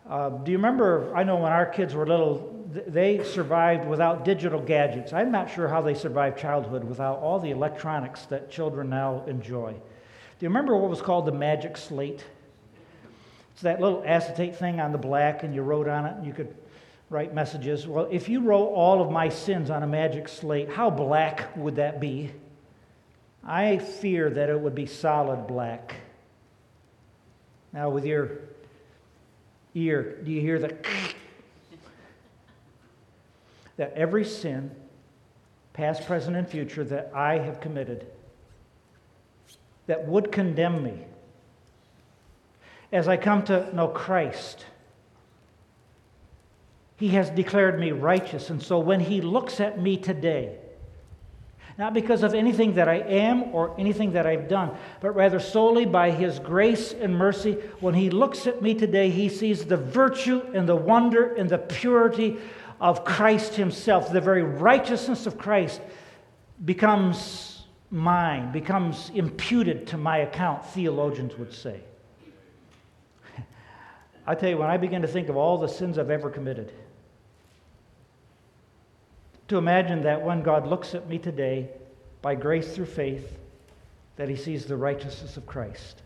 uh, 0.08 0.30
do 0.30 0.52
you 0.52 0.58
remember? 0.58 1.14
I 1.14 1.24
know 1.24 1.36
when 1.36 1.52
our 1.52 1.66
kids 1.66 1.94
were 1.94 2.06
little, 2.06 2.66
they 2.86 3.24
survived 3.24 3.88
without 3.88 4.24
digital 4.24 4.60
gadgets. 4.60 5.12
I'm 5.12 5.30
not 5.30 5.50
sure 5.50 5.68
how 5.68 5.80
they 5.80 5.94
survived 5.94 6.38
childhood 6.38 6.84
without 6.84 7.18
all 7.20 7.38
the 7.38 7.50
electronics 7.50 8.26
that 8.26 8.50
children 8.50 8.90
now 8.90 9.24
enjoy. 9.26 9.72
Do 9.72 9.80
you 10.40 10.48
remember 10.48 10.76
what 10.76 10.90
was 10.90 11.00
called 11.00 11.26
the 11.26 11.32
magic 11.32 11.76
slate? 11.76 12.24
It's 13.52 13.62
that 13.62 13.80
little 13.80 14.02
acetate 14.04 14.56
thing 14.56 14.80
on 14.80 14.92
the 14.92 14.98
black, 14.98 15.42
and 15.42 15.54
you 15.54 15.62
wrote 15.62 15.88
on 15.88 16.06
it, 16.06 16.16
and 16.16 16.26
you 16.26 16.32
could 16.32 16.54
write 17.08 17.32
messages. 17.32 17.86
Well, 17.86 18.08
if 18.10 18.28
you 18.28 18.40
wrote 18.40 18.66
all 18.66 19.00
of 19.00 19.10
my 19.10 19.28
sins 19.28 19.70
on 19.70 19.82
a 19.82 19.86
magic 19.86 20.28
slate, 20.28 20.68
how 20.68 20.90
black 20.90 21.56
would 21.56 21.76
that 21.76 22.00
be? 22.00 22.32
I 23.44 23.78
fear 23.78 24.28
that 24.30 24.50
it 24.50 24.58
would 24.58 24.74
be 24.74 24.86
solid 24.86 25.46
black. 25.46 25.94
Now, 27.72 27.90
with 27.90 28.04
your 28.04 28.38
ear, 29.74 30.18
do 30.24 30.30
you 30.30 30.40
hear 30.40 30.58
the 30.58 30.74
that 33.76 33.92
every 33.94 34.24
sin, 34.24 34.70
past, 35.72 36.06
present, 36.06 36.36
and 36.36 36.48
future, 36.48 36.84
that 36.84 37.10
I 37.14 37.38
have 37.38 37.60
committed, 37.60 38.06
that 39.86 40.06
would 40.06 40.30
condemn 40.32 40.82
me, 40.82 41.04
as 42.92 43.08
I 43.08 43.16
come 43.16 43.42
to 43.44 43.74
know 43.74 43.88
Christ, 43.88 44.64
He 46.96 47.08
has 47.08 47.28
declared 47.30 47.80
me 47.80 47.90
righteous. 47.90 48.50
And 48.50 48.62
so 48.62 48.78
when 48.78 49.00
He 49.00 49.20
looks 49.20 49.60
at 49.60 49.80
me 49.80 49.96
today, 49.96 50.58
not 51.76 51.92
because 51.92 52.22
of 52.22 52.34
anything 52.34 52.74
that 52.74 52.88
I 52.88 52.96
am 52.98 53.54
or 53.54 53.74
anything 53.78 54.12
that 54.12 54.26
I've 54.26 54.48
done, 54.48 54.76
but 55.00 55.10
rather 55.10 55.40
solely 55.40 55.84
by 55.84 56.10
His 56.10 56.38
grace 56.38 56.92
and 56.92 57.16
mercy. 57.16 57.54
When 57.80 57.94
He 57.94 58.10
looks 58.10 58.46
at 58.46 58.62
me 58.62 58.74
today, 58.74 59.10
He 59.10 59.28
sees 59.28 59.64
the 59.64 59.76
virtue 59.76 60.42
and 60.54 60.68
the 60.68 60.76
wonder 60.76 61.34
and 61.34 61.50
the 61.50 61.58
purity 61.58 62.36
of 62.80 63.04
Christ 63.04 63.54
Himself. 63.54 64.12
The 64.12 64.20
very 64.20 64.42
righteousness 64.42 65.26
of 65.26 65.36
Christ 65.36 65.80
becomes 66.64 67.64
mine, 67.90 68.52
becomes 68.52 69.10
imputed 69.14 69.88
to 69.88 69.96
my 69.96 70.18
account, 70.18 70.64
theologians 70.66 71.36
would 71.38 71.52
say. 71.52 71.80
I 74.26 74.36
tell 74.36 74.50
you, 74.50 74.58
when 74.58 74.70
I 74.70 74.76
begin 74.76 75.02
to 75.02 75.08
think 75.08 75.28
of 75.28 75.36
all 75.36 75.58
the 75.58 75.68
sins 75.68 75.98
I've 75.98 76.10
ever 76.10 76.30
committed, 76.30 76.72
to 79.48 79.58
imagine 79.58 80.02
that 80.02 80.22
when 80.22 80.42
God 80.42 80.66
looks 80.66 80.94
at 80.94 81.08
me 81.08 81.18
today, 81.18 81.68
by 82.22 82.34
grace 82.34 82.74
through 82.74 82.86
faith, 82.86 83.38
that 84.16 84.28
he 84.28 84.36
sees 84.36 84.64
the 84.64 84.76
righteousness 84.76 85.36
of 85.36 85.44
Christ. 85.46 86.02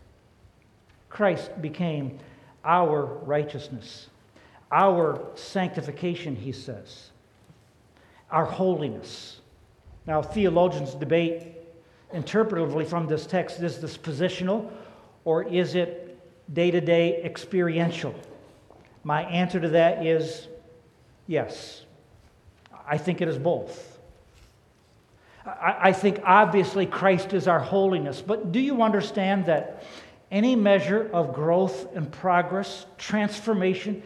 Christ 1.09 1.61
became 1.61 2.19
our 2.63 3.05
righteousness, 3.05 4.09
our 4.71 5.25
sanctification, 5.35 6.35
he 6.35 6.51
says, 6.51 7.11
our 8.29 8.45
holiness. 8.45 9.39
Now, 10.05 10.21
theologians 10.21 10.93
debate 10.93 11.55
interpretively 12.13 12.85
from 12.85 13.07
this 13.07 13.25
text 13.25 13.61
is 13.61 13.79
this 13.79 13.97
positional 13.97 14.69
or 15.23 15.43
is 15.43 15.75
it 15.75 16.19
day 16.53 16.71
to 16.71 16.81
day 16.81 17.21
experiential? 17.23 18.13
My 19.03 19.23
answer 19.23 19.59
to 19.59 19.69
that 19.69 20.05
is 20.05 20.47
yes. 21.27 21.85
I 22.89 22.97
think 22.97 23.21
it 23.21 23.27
is 23.27 23.37
both. 23.37 23.99
I, 25.45 25.75
I 25.81 25.93
think 25.93 26.21
obviously 26.23 26.85
Christ 26.85 27.33
is 27.33 27.47
our 27.47 27.59
holiness, 27.59 28.21
but 28.21 28.51
do 28.51 28.59
you 28.59 28.81
understand 28.81 29.45
that 29.45 29.83
any 30.31 30.55
measure 30.55 31.09
of 31.13 31.33
growth 31.33 31.95
and 31.95 32.11
progress, 32.11 32.85
transformation, 32.97 34.03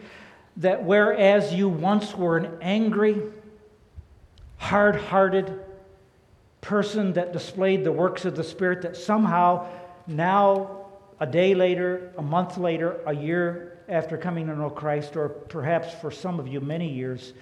that 0.58 0.84
whereas 0.84 1.52
you 1.52 1.68
once 1.68 2.14
were 2.14 2.36
an 2.36 2.58
angry, 2.60 3.20
hard 4.56 4.96
hearted 4.96 5.60
person 6.60 7.12
that 7.14 7.32
displayed 7.32 7.84
the 7.84 7.92
works 7.92 8.24
of 8.24 8.36
the 8.36 8.44
Spirit, 8.44 8.82
that 8.82 8.96
somehow 8.96 9.66
now, 10.06 10.86
a 11.20 11.26
day 11.26 11.54
later, 11.54 12.12
a 12.16 12.22
month 12.22 12.56
later, 12.56 13.00
a 13.06 13.14
year 13.14 13.78
after 13.88 14.16
coming 14.16 14.46
to 14.46 14.56
know 14.56 14.70
Christ, 14.70 15.16
or 15.16 15.28
perhaps 15.28 15.92
for 16.00 16.10
some 16.10 16.40
of 16.40 16.48
you 16.48 16.60
many 16.60 16.90
years, 16.90 17.34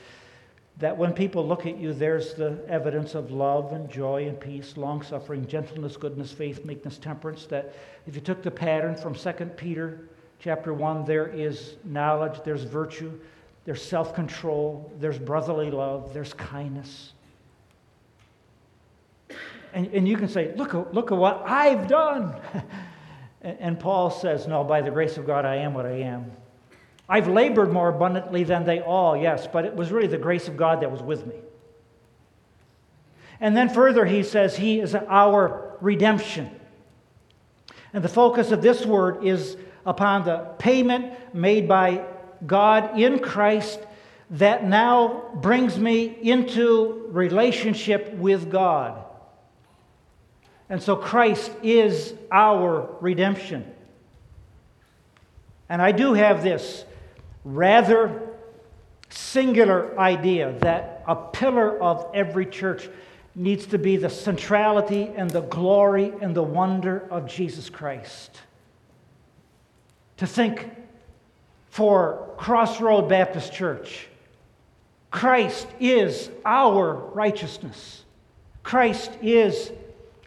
that 0.79 0.97
when 0.97 1.13
people 1.13 1.47
look 1.47 1.67
at 1.67 1.79
you, 1.79 1.93
there's 1.93 2.35
the 2.35 2.59
evidence 2.69 3.15
of 3.15 3.31
love 3.31 3.73
and 3.73 3.91
joy 3.91 4.27
and 4.27 4.41
peace, 4.41 4.77
long 4.77 5.03
suffering, 5.03 5.47
gentleness, 5.47 5.97
goodness, 5.97 6.33
faith, 6.33 6.65
meekness, 6.65 6.99
temperance. 6.99 7.47
That 7.47 7.75
if 8.07 8.15
you 8.15 8.21
took 8.21 8.43
the 8.43 8.51
pattern 8.51 8.97
from 8.97 9.15
2 9.15 9.33
Peter 9.57 10.09
chapter 10.41 10.75
1, 10.75 11.05
there 11.05 11.29
is 11.29 11.77
knowledge, 11.85 12.41
there's 12.45 12.65
virtue, 12.65 13.13
there's 13.65 13.83
self 13.83 14.15
control, 14.15 14.93
there's 14.99 15.19
brotherly 15.19 15.71
love, 15.71 16.13
there's 16.15 16.35
kindness. 16.35 17.13
And, 19.75 19.87
and 19.95 20.07
you 20.07 20.17
can 20.17 20.29
say, 20.29 20.55
look, 20.57 20.75
look 20.93 21.13
at 21.13 21.19
what 21.19 21.43
I've 21.47 21.87
done. 21.87 22.35
and 23.43 23.79
Paul 23.79 24.11
says, 24.11 24.47
No, 24.47 24.65
by 24.65 24.83
the 24.83 24.91
grace 24.91 25.17
of 25.17 25.27
God, 25.27 25.45
I 25.45 25.57
am 25.57 25.75
what 25.75 25.87
I 25.87 26.01
am. 26.01 26.31
I've 27.09 27.29
labored 27.29 27.73
more 27.73 27.89
abundantly 27.89 28.45
than 28.45 28.65
they 28.65 28.81
all, 28.81 29.17
yes, 29.17 29.47
but 29.47 29.65
it 29.65 29.75
was 29.75 29.91
really 29.91 30.07
the 30.07 30.19
grace 30.19 30.49
of 30.49 30.57
God 30.57 30.81
that 30.81 30.91
was 30.91 31.03
with 31.03 31.27
me. 31.27 31.37
And 33.41 33.57
then 33.57 33.69
further, 33.69 34.05
he 34.05 34.23
says, 34.23 34.57
He 34.57 34.79
is 34.81 34.95
our 34.95 35.77
redemption. 35.81 36.51
And 37.93 38.03
the 38.03 38.09
focus 38.09 38.53
of 38.53 38.63
this 38.63 38.87
word 38.87 39.25
is 39.25 39.57
upon 39.85 40.25
the 40.25 40.39
payment 40.59 41.35
made 41.35 41.69
by 41.69 42.05
God 42.47 42.99
in 42.99 43.19
Christ 43.19 43.81
that 44.31 44.65
now 44.65 45.31
brings 45.35 45.79
me 45.79 46.05
into 46.23 47.09
relationship 47.11 48.15
with 48.15 48.51
God. 48.51 49.05
And 50.71 50.83
so 50.83 50.97
Christ 50.97 51.51
is 51.63 52.15
our 52.31 52.89
redemption. 53.01 53.71
And 55.69 55.83
I 55.83 55.93
do 55.93 56.15
have 56.15 56.43
this 56.43 56.87
rather 57.45 58.29
singular 59.09 59.99
idea 59.99 60.53
that 60.61 61.05
a 61.07 61.15
pillar 61.15 61.81
of 61.83 62.11
every 62.15 62.47
church 62.47 62.89
needs 63.35 63.67
to 63.67 63.79
be 63.79 63.97
the 63.97 64.11
centrality 64.11 65.11
and 65.17 65.31
the 65.31 65.41
glory 65.41 66.13
and 66.21 66.35
the 66.35 66.43
wonder 66.43 67.07
of 67.11 67.27
Jesus 67.27 67.71
Christ. 67.71 68.41
To 70.19 70.27
think 70.27 70.71
for 71.71 72.35
Crossroad 72.37 73.09
Baptist 73.09 73.53
Church, 73.53 74.07
Christ 75.11 75.67
is 75.81 76.31
our 76.45 76.95
righteousness. 76.95 78.05
Christ 78.63 79.11
is 79.23 79.73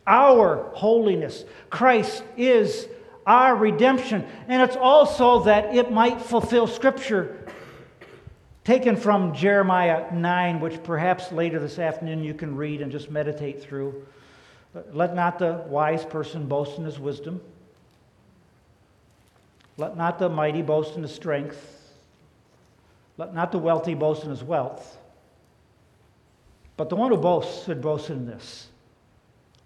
our 0.06 0.70
holiness. 0.74 1.46
Christ 1.70 2.24
is 2.38 2.88
our 3.26 3.56
redemption. 3.56 4.26
And 4.48 4.62
it's 4.62 4.76
also 4.76 5.44
that 5.44 5.76
it 5.76 5.92
might 5.92 6.22
fulfill 6.22 6.68
Scripture 6.68 7.48
taken 8.64 8.96
from 8.96 9.34
Jeremiah 9.34 10.12
9, 10.14 10.60
which 10.60 10.82
perhaps 10.84 11.32
later 11.32 11.60
this 11.60 11.80
afternoon 11.80 12.24
you 12.24 12.34
can 12.34 12.56
read 12.56 12.82
and 12.82 12.92
just 12.92 13.12
meditate 13.12 13.62
through. 13.62 14.06
Let 14.92 15.16
not 15.16 15.40
the 15.40 15.64
wise 15.68 16.04
person 16.04 16.48
boast 16.48 16.78
in 16.78 16.84
his 16.84 17.00
wisdom. 17.00 17.42
Let 19.78 19.96
not 19.96 20.20
the 20.20 20.30
mighty 20.30 20.62
boast 20.62 20.96
in 20.96 21.04
his 21.04 21.14
strength. 21.14 21.74
Let 23.18 23.34
not 23.34 23.52
the 23.52 23.60
wealthy 23.60 23.94
boast 23.94 24.24
in 24.24 24.30
his 24.30 24.44
wealth. 24.44 24.98
But 26.78 26.90
the 26.90 26.96
one 26.96 27.12
who 27.12 27.18
boasts 27.18 27.66
should 27.66 27.82
boast 27.82 28.10
in 28.10 28.26
this 28.26 28.68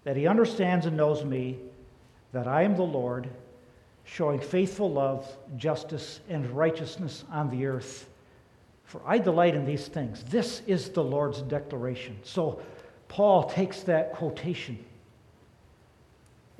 that 0.04 0.16
he 0.16 0.26
understands 0.26 0.86
and 0.86 0.96
knows 0.96 1.24
me, 1.24 1.58
that 2.32 2.48
I 2.48 2.62
am 2.62 2.74
the 2.74 2.82
Lord, 2.82 3.28
showing 4.04 4.40
faithful 4.40 4.90
love, 4.90 5.26
justice, 5.56 6.20
and 6.28 6.50
righteousness 6.50 7.24
on 7.30 7.50
the 7.50 7.66
earth. 7.66 8.08
For 8.84 9.00
I 9.06 9.18
delight 9.18 9.54
in 9.54 9.64
these 9.64 9.86
things. 9.86 10.24
This 10.24 10.62
is 10.66 10.90
the 10.90 11.04
Lord's 11.04 11.42
declaration. 11.42 12.18
So 12.24 12.60
Paul 13.08 13.44
takes 13.44 13.82
that 13.82 14.12
quotation 14.12 14.84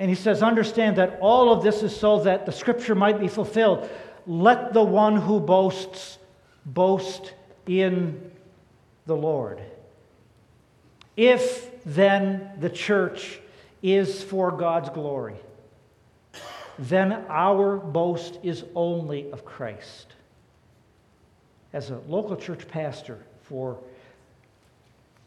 and 0.00 0.08
he 0.08 0.16
says, 0.16 0.42
Understand 0.42 0.96
that 0.96 1.18
all 1.20 1.52
of 1.52 1.62
this 1.62 1.82
is 1.82 1.94
so 1.94 2.20
that 2.20 2.46
the 2.46 2.52
scripture 2.52 2.94
might 2.94 3.20
be 3.20 3.28
fulfilled. 3.28 3.88
Let 4.26 4.72
the 4.72 4.82
one 4.82 5.16
who 5.16 5.38
boasts 5.38 6.18
boast 6.64 7.34
in 7.66 8.32
the 9.04 9.14
Lord. 9.14 9.60
If 11.16 11.84
then 11.84 12.50
the 12.60 12.70
church 12.70 13.40
is 13.82 14.22
for 14.24 14.50
God's 14.50 14.88
glory, 14.88 15.36
then 16.80 17.12
our 17.28 17.76
boast 17.76 18.38
is 18.42 18.64
only 18.74 19.30
of 19.32 19.44
Christ 19.44 20.14
as 21.74 21.90
a 21.90 21.98
local 22.08 22.36
church 22.36 22.66
pastor 22.66 23.18
for 23.42 23.78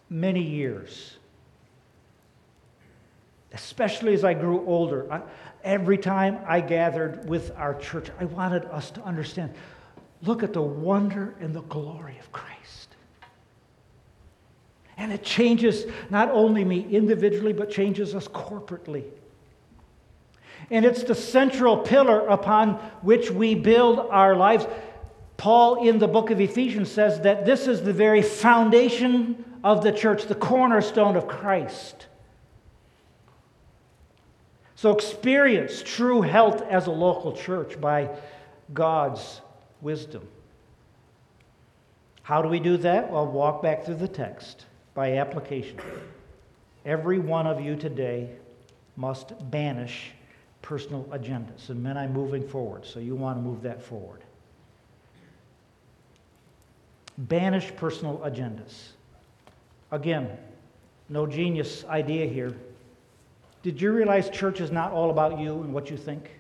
many 0.10 0.42
years, 0.42 1.18
especially 3.54 4.16
as 4.16 4.24
I 4.24 4.34
grew 4.34 4.66
older, 4.66 5.12
I, 5.14 5.22
every 5.64 5.98
time 6.00 6.40
I 6.48 6.60
gathered 6.60 7.30
with 7.30 7.52
our 7.56 7.76
church, 7.76 8.10
I 8.20 8.26
wanted 8.26 8.66
us 8.66 8.90
to 8.92 9.04
understand 9.04 9.54
look 10.24 10.42
at 10.42 10.54
the 10.54 10.62
wonder 10.62 11.36
and 11.40 11.54
the 11.54 11.62
glory 11.62 12.18
of 12.18 12.32
Christ. 12.32 12.96
And 14.98 15.12
it 15.12 15.22
changes 15.24 15.86
not 16.10 16.32
only 16.32 16.64
me 16.64 16.88
individually, 16.90 17.54
but 17.54 17.70
changes 17.70 18.16
us 18.16 18.28
corporately. 18.28 19.04
And 20.70 20.86
it's 20.86 21.04
the 21.04 21.16
central 21.16 21.78
pillar 21.78 22.28
upon 22.28 22.76
which 23.02 23.30
we 23.32 23.56
build 23.56 24.00
our 24.00 24.36
lives. 24.36 24.66
Paul 25.38 25.88
in 25.88 26.00
the 26.00 26.08
book 26.08 26.32
of 26.32 26.40
Ephesians 26.40 26.92
says 26.92 27.22
that 27.22 27.46
this 27.46 27.68
is 27.68 27.82
the 27.82 27.94
very 27.94 28.22
foundation 28.22 29.44
of 29.64 29.84
the 29.84 29.92
church, 29.92 30.26
the 30.26 30.36
cornerstone 30.36 31.16
of 31.16 31.28
Christ. 31.28 32.08
So 34.76 34.92
experience 34.92 35.82
true 35.82 36.22
health 36.22 36.62
as 36.64 36.88
a 36.88 36.92
local 36.92 37.34
church 37.34 37.80
by 37.80 38.10
God's 38.74 39.42
wisdom. 39.82 40.28
How 42.24 42.42
do 42.42 42.50
we 42.50 42.60
do 42.60 42.78
that? 42.78 43.12
Well, 43.12 43.28
walk 43.28 43.62
back 43.62 43.86
through 43.86 43.96
the 43.96 44.08
text 44.08 44.66
by 44.94 45.18
application. 45.18 45.80
Every 46.86 47.20
one 47.20 47.48
of 47.48 47.62
you 47.62 47.76
today 47.76 48.30
must 48.96 49.34
banish 49.52 50.12
personal 50.64 51.04
agendas. 51.12 51.70
And 51.70 51.84
men, 51.84 51.96
I'm 51.96 52.12
moving 52.12 52.48
forward, 52.48 52.84
so 52.86 53.00
you 53.00 53.16
want 53.16 53.38
to 53.38 53.42
move 53.42 53.62
that 53.62 53.84
forward. 53.84 54.22
Banish 57.20 57.76
personal 57.76 58.18
agendas. 58.26 58.94
Again, 59.92 60.36
no 61.10 61.28
genius 61.28 61.86
idea 61.86 62.26
here. 62.26 62.56
Did 63.62 63.80
you 63.80 63.92
realize 63.92 64.32
church 64.32 64.60
is 64.62 64.72
not 64.72 64.92
all 64.92 65.12
about 65.12 65.40
you 65.40 65.62
and 65.62 65.72
what 65.74 65.92
you 65.92 65.98
think? 65.98 66.32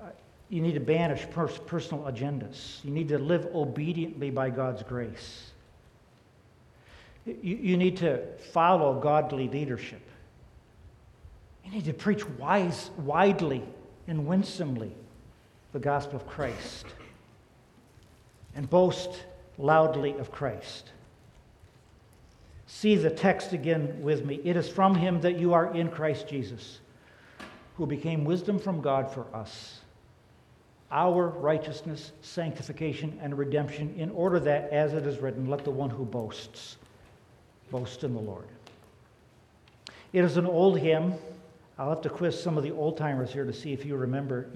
Uh, 0.00 0.06
you 0.48 0.60
need 0.60 0.74
to 0.74 0.80
banish 0.80 1.24
pers- 1.30 1.58
personal 1.66 2.04
agendas. 2.04 2.84
You 2.84 2.90
need 2.90 3.08
to 3.08 3.18
live 3.18 3.46
obediently 3.54 4.30
by 4.30 4.50
God's 4.50 4.82
grace. 4.82 5.52
You, 7.24 7.34
you 7.42 7.76
need 7.76 7.98
to 7.98 8.26
follow 8.52 8.98
godly 8.98 9.46
leadership. 9.48 10.02
Need 11.72 11.86
to 11.86 11.94
preach 11.94 12.28
wise, 12.28 12.90
widely 12.98 13.62
and 14.06 14.26
winsomely 14.26 14.94
the 15.72 15.78
gospel 15.78 16.16
of 16.16 16.26
Christ 16.26 16.84
and 18.54 18.68
boast 18.68 19.24
loudly 19.56 20.16
of 20.18 20.30
Christ. 20.30 20.90
See 22.66 22.94
the 22.96 23.08
text 23.08 23.54
again 23.54 24.02
with 24.02 24.24
me. 24.24 24.38
It 24.44 24.56
is 24.56 24.68
from 24.68 24.94
him 24.94 25.22
that 25.22 25.38
you 25.38 25.54
are 25.54 25.74
in 25.74 25.88
Christ 25.88 26.28
Jesus, 26.28 26.80
who 27.78 27.86
became 27.86 28.24
wisdom 28.24 28.58
from 28.58 28.82
God 28.82 29.10
for 29.10 29.26
us, 29.34 29.80
our 30.90 31.28
righteousness, 31.28 32.12
sanctification, 32.20 33.18
and 33.22 33.38
redemption, 33.38 33.94
in 33.96 34.10
order 34.10 34.38
that, 34.40 34.70
as 34.70 34.92
it 34.92 35.06
is 35.06 35.20
written, 35.20 35.48
let 35.48 35.64
the 35.64 35.70
one 35.70 35.88
who 35.88 36.04
boasts 36.04 36.76
boast 37.70 38.04
in 38.04 38.12
the 38.12 38.20
Lord. 38.20 38.44
It 40.12 40.22
is 40.22 40.36
an 40.36 40.44
old 40.44 40.78
hymn. 40.78 41.14
I'll 41.78 41.88
have 41.88 42.02
to 42.02 42.10
quiz 42.10 42.40
some 42.40 42.56
of 42.56 42.64
the 42.64 42.72
old 42.72 42.96
timers 42.96 43.32
here 43.32 43.44
to 43.44 43.52
see 43.52 43.72
if 43.72 43.84
you 43.84 43.96
remember 43.96 44.48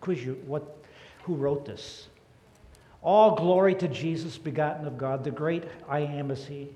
quiz 0.00 0.24
you 0.24 0.34
what, 0.46 0.76
who 1.24 1.34
wrote 1.34 1.64
this. 1.64 2.08
All 3.02 3.34
glory 3.34 3.74
to 3.76 3.88
Jesus, 3.88 4.36
begotten 4.36 4.86
of 4.86 4.98
God, 4.98 5.24
the 5.24 5.30
great 5.30 5.64
I 5.88 6.00
am 6.00 6.30
is 6.30 6.46
He, 6.46 6.68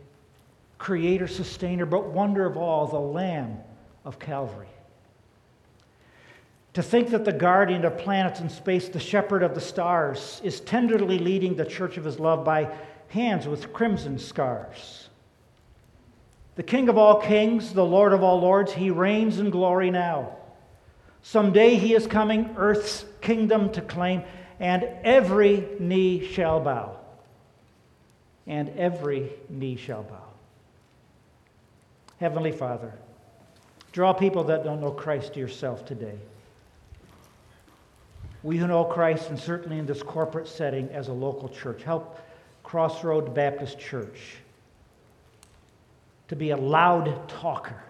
creator, 0.79 1.29
sustainer, 1.29 1.85
but 1.85 2.07
wonder 2.07 2.47
of 2.47 2.57
all, 2.57 2.87
the 2.87 2.99
Lamb 2.99 3.59
of 4.05 4.18
Calvary. 4.18 4.68
To 6.75 6.83
think 6.83 7.11
that 7.11 7.25
the 7.25 7.33
guardian 7.33 7.85
of 7.85 7.99
planets 7.99 8.40
and 8.40 8.51
space, 8.51 8.88
the 8.88 8.99
shepherd 8.99 9.42
of 9.42 9.55
the 9.55 9.61
stars, 9.61 10.40
is 10.42 10.61
tenderly 10.61 11.18
leading 11.18 11.55
the 11.55 11.64
church 11.64 11.99
of 11.99 12.05
his 12.05 12.18
love 12.18 12.44
by 12.44 12.75
hands 13.09 13.47
with 13.47 13.73
crimson 13.73 14.18
scars. 14.18 15.09
The 16.57 16.62
King 16.62 16.88
of 16.88 16.97
all 16.97 17.21
kings, 17.21 17.73
the 17.73 17.85
Lord 17.85 18.12
of 18.12 18.23
all 18.23 18.40
lords, 18.40 18.73
he 18.73 18.90
reigns 18.90 19.38
in 19.38 19.51
glory 19.51 19.90
now. 19.90 20.37
Someday 21.23 21.75
he 21.77 21.94
is 21.94 22.07
coming, 22.07 22.55
earth's 22.57 23.05
kingdom 23.21 23.73
to 23.73 23.81
claim, 23.81 24.23
and 24.61 24.85
every 25.02 25.67
knee 25.81 26.25
shall 26.25 26.61
bow. 26.61 26.96
And 28.46 28.69
every 28.77 29.31
knee 29.48 29.77
shall 29.77 30.02
bow. 30.02 30.23
Heavenly 32.21 32.52
Father, 32.52 32.92
draw 33.90 34.13
people 34.13 34.44
that 34.44 34.63
don't 34.65 34.81
know 34.81 34.92
Christ 34.92 35.35
to 35.35 35.40
yourself 35.40 35.85
today. 35.85 36.19
We 38.44 38.59
who 38.59 38.67
know 38.67 38.85
Christ, 38.85 39.31
and 39.31 39.40
certainly 39.40 39.79
in 39.79 39.87
this 39.87 40.02
corporate 40.02 40.46
setting 40.46 40.90
as 40.90 41.09
a 41.09 41.13
local 41.13 41.48
church, 41.48 41.83
help 41.83 42.21
Crossroad 42.63 43.35
Baptist 43.35 43.81
Church 43.81 44.37
to 46.35 46.38
be 46.38 46.50
a 46.50 46.56
loud 46.56 47.28
talker 47.28 47.80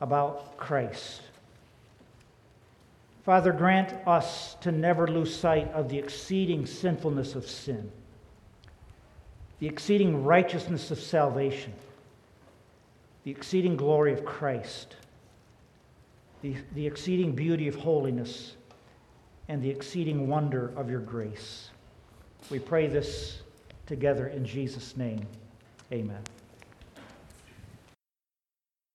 about 0.00 0.56
Christ. 0.56 1.22
Father, 3.24 3.52
grant 3.52 3.92
us 4.06 4.54
to 4.60 4.70
never 4.70 5.08
lose 5.08 5.34
sight 5.34 5.68
of 5.72 5.88
the 5.88 5.98
exceeding 5.98 6.66
sinfulness 6.66 7.34
of 7.34 7.44
sin, 7.48 7.90
the 9.58 9.66
exceeding 9.66 10.22
righteousness 10.22 10.92
of 10.92 11.00
salvation, 11.00 11.72
the 13.24 13.32
exceeding 13.32 13.76
glory 13.76 14.12
of 14.12 14.24
Christ, 14.24 14.94
the, 16.42 16.54
the 16.76 16.86
exceeding 16.86 17.34
beauty 17.34 17.66
of 17.66 17.74
holiness, 17.74 18.54
and 19.48 19.60
the 19.60 19.70
exceeding 19.70 20.28
wonder 20.28 20.72
of 20.76 20.88
your 20.88 21.00
grace. 21.00 21.70
We 22.50 22.60
pray 22.60 22.86
this 22.86 23.42
together 23.86 24.28
in 24.28 24.46
Jesus' 24.46 24.96
name. 24.96 25.26
Amen. 25.92 26.39